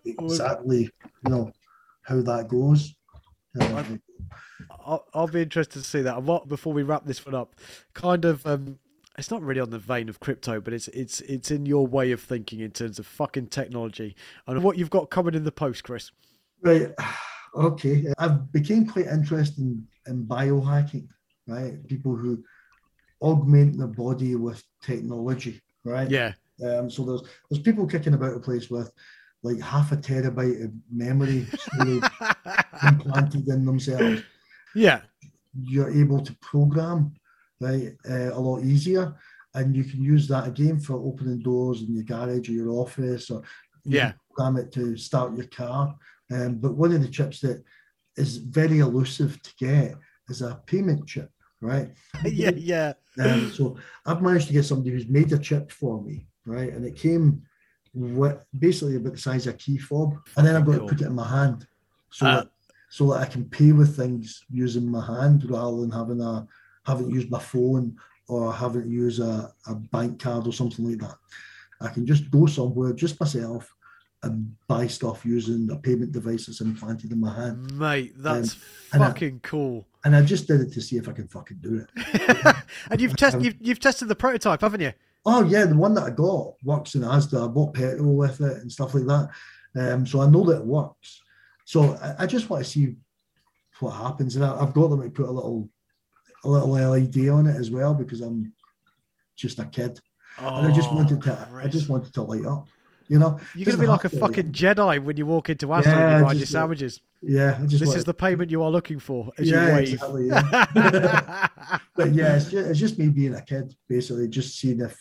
[0.05, 0.89] exactly
[1.25, 1.51] you know
[2.03, 2.95] how that goes.
[3.59, 4.01] Um,
[4.85, 6.17] I'll, I'll be interested to see that.
[6.17, 7.55] And what before we wrap this one up,
[7.93, 8.79] kind of, um,
[9.17, 12.11] it's not really on the vein of crypto, but it's it's it's in your way
[12.11, 14.15] of thinking in terms of fucking technology
[14.47, 16.11] and what you've got coming in the post, Chris.
[16.61, 16.89] Right.
[17.53, 18.05] Okay.
[18.17, 21.09] I've became quite interested in, in biohacking,
[21.47, 21.85] right?
[21.85, 22.41] People who
[23.21, 26.09] augment their body with technology, right?
[26.09, 26.31] Yeah,
[26.65, 28.89] Um, so there's there's people kicking about a place with
[29.43, 31.45] like half a terabyte of memory
[32.87, 34.21] implanted in themselves.
[34.73, 35.01] yeah,
[35.61, 37.13] You're able to program,
[37.61, 39.13] right, uh, a lot easier,
[39.53, 43.29] and you can use that again for opening doors in your garage or your office,
[43.29, 43.43] or
[43.85, 44.13] Yeah.
[44.33, 45.95] program it to start your car.
[46.31, 47.63] Um, but one of the chips that
[48.17, 49.95] is very elusive to get
[50.29, 51.31] is a payment chip,
[51.61, 51.93] right?
[52.25, 52.93] yeah, yeah.
[53.19, 56.71] Um, so I've managed to get somebody who's made a chip for me, right?
[56.73, 57.43] And it came
[57.93, 60.87] with basically about the size of a key fob, and then I've got Cool.
[60.87, 61.67] to put it in my hand,
[62.09, 62.47] so Uh, that,
[62.89, 66.47] so that I can pay with things using my hand rather than having a
[66.85, 67.95] having to use my phone
[68.27, 71.15] or haven't used a, a bank card or something like that.
[71.81, 73.73] I can just go somewhere, just myself,
[74.23, 77.77] and buy stuff using a payment device that's implanted in my hand.
[77.77, 78.57] Mate, that's
[78.93, 79.87] I- fucking cool.
[80.03, 82.55] And I just did it to see if I can fucking do it.
[82.89, 84.93] and you've tested you've, you've tested the prototype, haven't you?
[85.27, 87.43] Oh yeah, the one that I got works in Asda.
[87.43, 89.29] I bought petrol with it and stuff like that.
[89.75, 91.21] Um, so I know that it works.
[91.65, 92.95] So I, I just want to see
[93.79, 95.69] what happens, and I, I've got them to put a little,
[96.43, 98.53] a little LED on it as well because I'm
[99.35, 99.99] just a kid,
[100.37, 102.67] and I just Oh, wanted to, I just wanted to light up.
[103.07, 105.85] You know, You're gonna be like a to- fucking Jedi when you walk into Asda
[105.85, 107.01] Yeah, and you buy your sandwiches.
[107.21, 109.93] Yeah, This want is the payment you are looking for as yeah, you wave.
[109.93, 110.27] exactly.
[110.27, 111.47] Yeah.
[111.95, 114.97] but yeah, it's just, it's just me being a kid, basically, just seeing if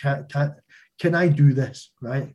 [0.00, 0.54] can can
[0.98, 2.34] can I do this right?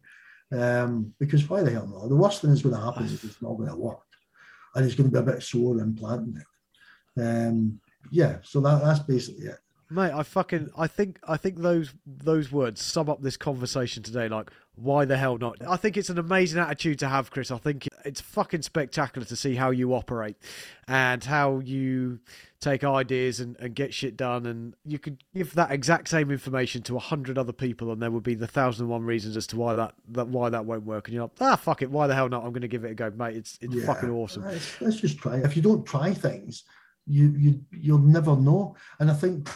[0.51, 2.09] Um, because why the hell not?
[2.09, 3.99] The worst thing that's going to happen is it's not going to work,
[4.73, 7.21] and it's going to be a bit sore implanting it.
[7.21, 7.79] Um,
[8.11, 9.57] yeah, so that, that's basically it.
[9.87, 14.27] Mate, I fucking I think I think those those words sum up this conversation today.
[14.27, 15.57] Like, why the hell not?
[15.65, 17.51] I think it's an amazing attitude to have, Chris.
[17.51, 20.37] I think it's fucking spectacular to see how you operate
[20.87, 22.19] and how you
[22.59, 24.47] take ideas and, and get shit done.
[24.47, 28.09] And you could give that exact same information to a hundred other people, and there
[28.09, 30.85] would be the thousand and one reasons as to why that, that why that won't
[30.87, 31.07] work.
[31.07, 32.43] And you're like, ah, fuck it, why the hell not?
[32.43, 33.35] I'm going to give it a go, mate.
[33.37, 33.85] It's it's Yeah.
[33.85, 34.45] fucking awesome.
[34.45, 35.37] Let's, let's just try.
[35.37, 36.63] If you don't try things,
[37.05, 38.75] you you you'll never know.
[38.99, 39.49] And I think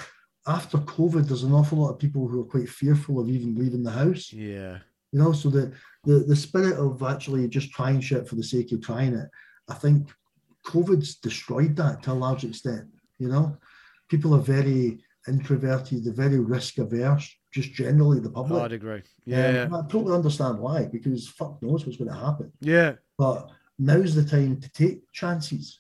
[0.48, 3.84] after COVID, there's an awful lot of people who are quite fearful of even leaving
[3.84, 4.32] the house.
[4.34, 4.80] Yeah,
[5.12, 5.74] You know, so the
[6.04, 9.30] the the spirit of actually just trying shit for the sake of trying it,
[9.68, 10.10] I think
[10.66, 12.88] COVID's destroyed that to a large extent.
[13.18, 13.58] You know,
[14.10, 18.62] people are very introverted, they're very risk averse, just generally the public.
[18.64, 18.96] I'd agree.
[18.98, 22.52] Um, Yeah, I totally understand why, because fuck knows what's going to happen.
[22.62, 25.80] yeah, But now's the time to take chances,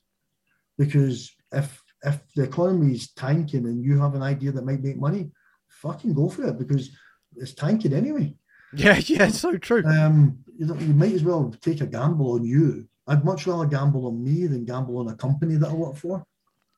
[0.77, 4.97] because if if the economy is tanking and you have an idea that might make
[4.97, 5.31] money,
[5.67, 6.89] fucking go for it because
[7.35, 8.33] it's tanking anyway.
[8.73, 9.27] yeah, yeah.
[9.27, 9.83] It's so true.
[9.85, 12.87] Um, you, know, you might as well take a gamble on you.
[13.07, 16.23] I'd much rather gamble on me than gamble on a company that I work for,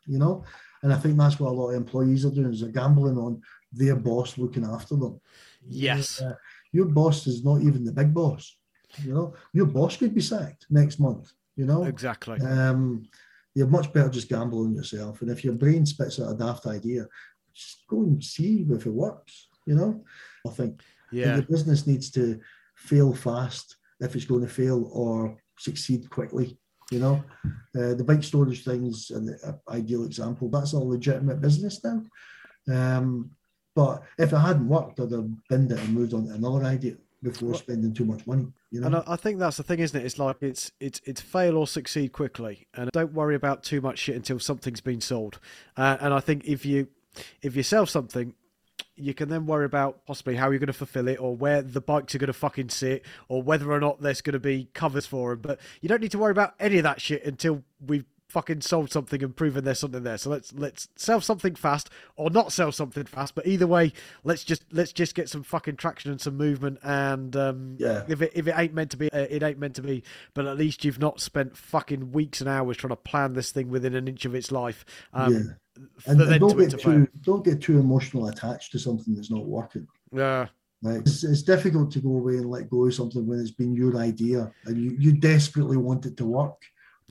[0.07, 0.43] you know.
[0.81, 3.41] And I think that's what a lot of employees are doing is they're gambling on
[3.71, 5.19] their boss looking after them.
[5.67, 6.21] Yes.
[6.21, 6.33] Uh,
[6.71, 8.55] your boss is not even the big boss.
[9.03, 11.31] You know, your boss could be sacked next month.
[11.55, 12.39] You know, Exactly.
[12.41, 13.03] um,
[13.53, 15.21] you're much better just gamble on yourself.
[15.21, 17.07] And if your brain spits out a daft idea,
[17.53, 19.47] just go and see if it works.
[19.65, 20.03] You know,
[20.47, 20.81] I think.
[21.11, 21.35] Yeah.
[21.35, 22.39] The business needs to
[22.75, 26.57] fail fast if it's going to fail or succeed quickly.
[26.89, 27.23] You know,
[27.77, 29.37] uh, the bike storage thing is an
[29.69, 30.49] ideal example.
[30.49, 32.03] That's a legitimate business now.
[32.69, 33.31] Um,
[33.75, 36.95] but if it hadn't worked, I'd have binned it and moved on to another idea
[37.23, 38.47] before spending too much money.
[38.71, 38.87] You know?
[38.87, 40.05] And I, I think that's the thing, isn't it?
[40.05, 43.99] It's like it's it's it's fail or succeed quickly, and don't worry about too much
[43.99, 45.39] shit until something's been sold.
[45.77, 46.87] Uh, and I think if you
[47.41, 48.33] if you sell something,
[48.95, 51.81] you can then worry about possibly how you're going to fulfill it or where the
[51.81, 55.05] bikes are going to fucking sit or whether or not there's going to be covers
[55.05, 55.41] for them.
[55.41, 58.89] But you don't need to worry about any of that shit until we've fucking sold
[58.91, 60.17] something and proven there's something there.
[60.17, 63.35] So let's let's sell something fast or not sell something fast.
[63.35, 63.91] But either way,
[64.23, 66.79] let's just let's just get some fucking traction and some movement.
[66.81, 68.03] And um, Yeah.
[68.07, 70.03] if it if it ain't meant to be, uh, it ain't meant to be.
[70.33, 73.69] But at least you've not spent fucking weeks and hours trying to plan this thing
[73.69, 74.85] within an inch of its life.
[75.13, 75.39] Um, yeah.
[76.05, 79.87] And, and don't get too don't get too emotional attached to something that's not working.
[80.13, 80.47] Yeah.
[80.83, 81.01] Right?
[81.01, 83.97] It's, it's difficult to go away and let go of something when it's been your
[83.97, 86.59] idea and you, you desperately want it to work.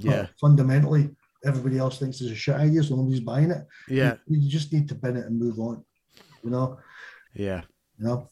[0.02, 0.26] But Yeah.
[0.40, 1.10] fundamentally,
[1.44, 3.66] everybody else thinks it's a shit idea, so nobody's buying it.
[3.88, 4.14] Yeah.
[4.26, 5.84] You, you just need to bin it and move on.
[6.44, 6.78] You know.
[7.34, 7.62] Yeah.
[7.98, 8.28] You know.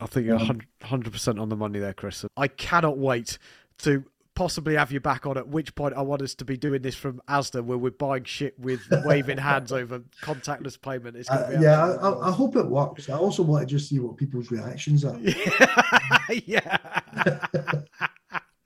[0.00, 2.24] I think you're Um, 100% on the money there, Chris.
[2.36, 3.38] I cannot wait
[3.78, 6.82] to possibly have you back on, at which point I want us to be doing
[6.82, 11.16] this from Asda, where we're buying shit with waving hands over contactless payment.
[11.16, 13.08] It's Uh, be yeah, I, I, I hope it works.
[13.08, 15.18] I also want to just see what people's reactions are.
[16.44, 16.76] yeah.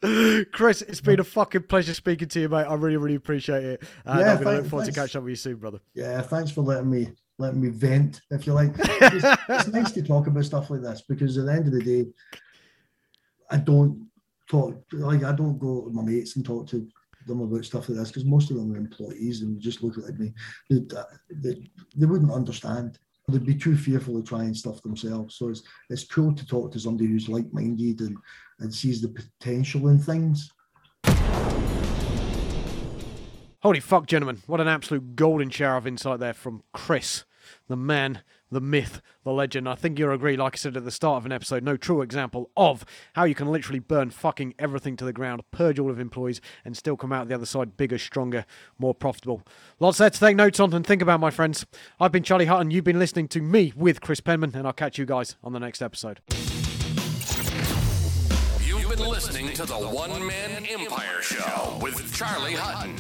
[0.53, 2.65] Chris, it's been a fucking pleasure speaking to you, mate.
[2.65, 3.83] I really, really appreciate it.
[4.05, 5.13] And Yeah, I'm going to look forward to thanks.
[5.13, 5.81] catching up with you soon, brother.
[5.95, 8.73] Yeah, thanks for letting me letting me vent, if you like.
[8.79, 11.83] It's, it's nice to talk about stuff like this because at the end of the
[11.83, 12.07] day,
[13.51, 14.09] I don't
[14.49, 16.87] talk like I don't go to my mates and talk to
[17.27, 20.19] them about stuff like this because most of them are employees and just look at
[20.19, 20.33] me.
[20.69, 20.81] They,
[21.31, 22.99] they, they wouldn't understand.
[23.29, 25.37] They'd be too fearful of trying stuff themselves.
[25.37, 28.17] So it's it's cool to talk to somebody who's like minded and,
[28.59, 30.51] and sees the potential in things.
[33.63, 34.43] Holy fuck, gentlemen.
[34.47, 37.25] What an absolute golden shower of insight there from Chris,
[37.69, 39.69] the man, the myth, the legend.
[39.69, 42.03] I think you'll agree, like I said at the start of an episode, no true
[42.03, 42.85] example of
[43.15, 46.77] how you can literally burn fucking everything to the ground, purge all of employees, and
[46.77, 48.45] still come out the other side bigger, stronger,
[48.79, 49.43] more profitable.
[49.79, 51.67] Lots there to take notes on and think about, my friends.
[51.99, 52.71] I've been Charlie Hutton.
[52.71, 55.61] You've been listening to me with Chris Penman, and I'll catch you guys on the
[55.61, 56.21] next episode.
[59.01, 62.97] You've been listening to the One Man Empire Show with Charlie Hutton.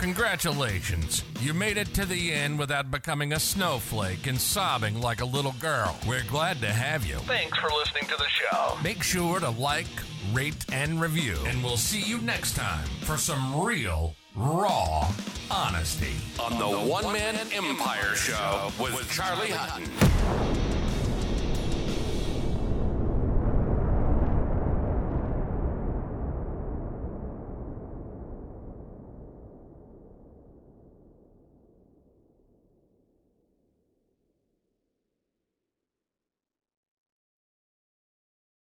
[0.00, 1.22] Congratulations.
[1.40, 5.54] You made it to the end without becoming a snowflake and sobbing like a little
[5.60, 5.96] girl.
[6.08, 7.18] We're glad to have you.
[7.18, 8.78] Thanks for listening to the show.
[8.82, 9.86] Make sure to like,
[10.32, 11.36] rate, and review.
[11.46, 15.08] And we'll see you next time for some real, raw
[15.52, 20.77] honesty on the One Man Empire Show with Charlie Hutton.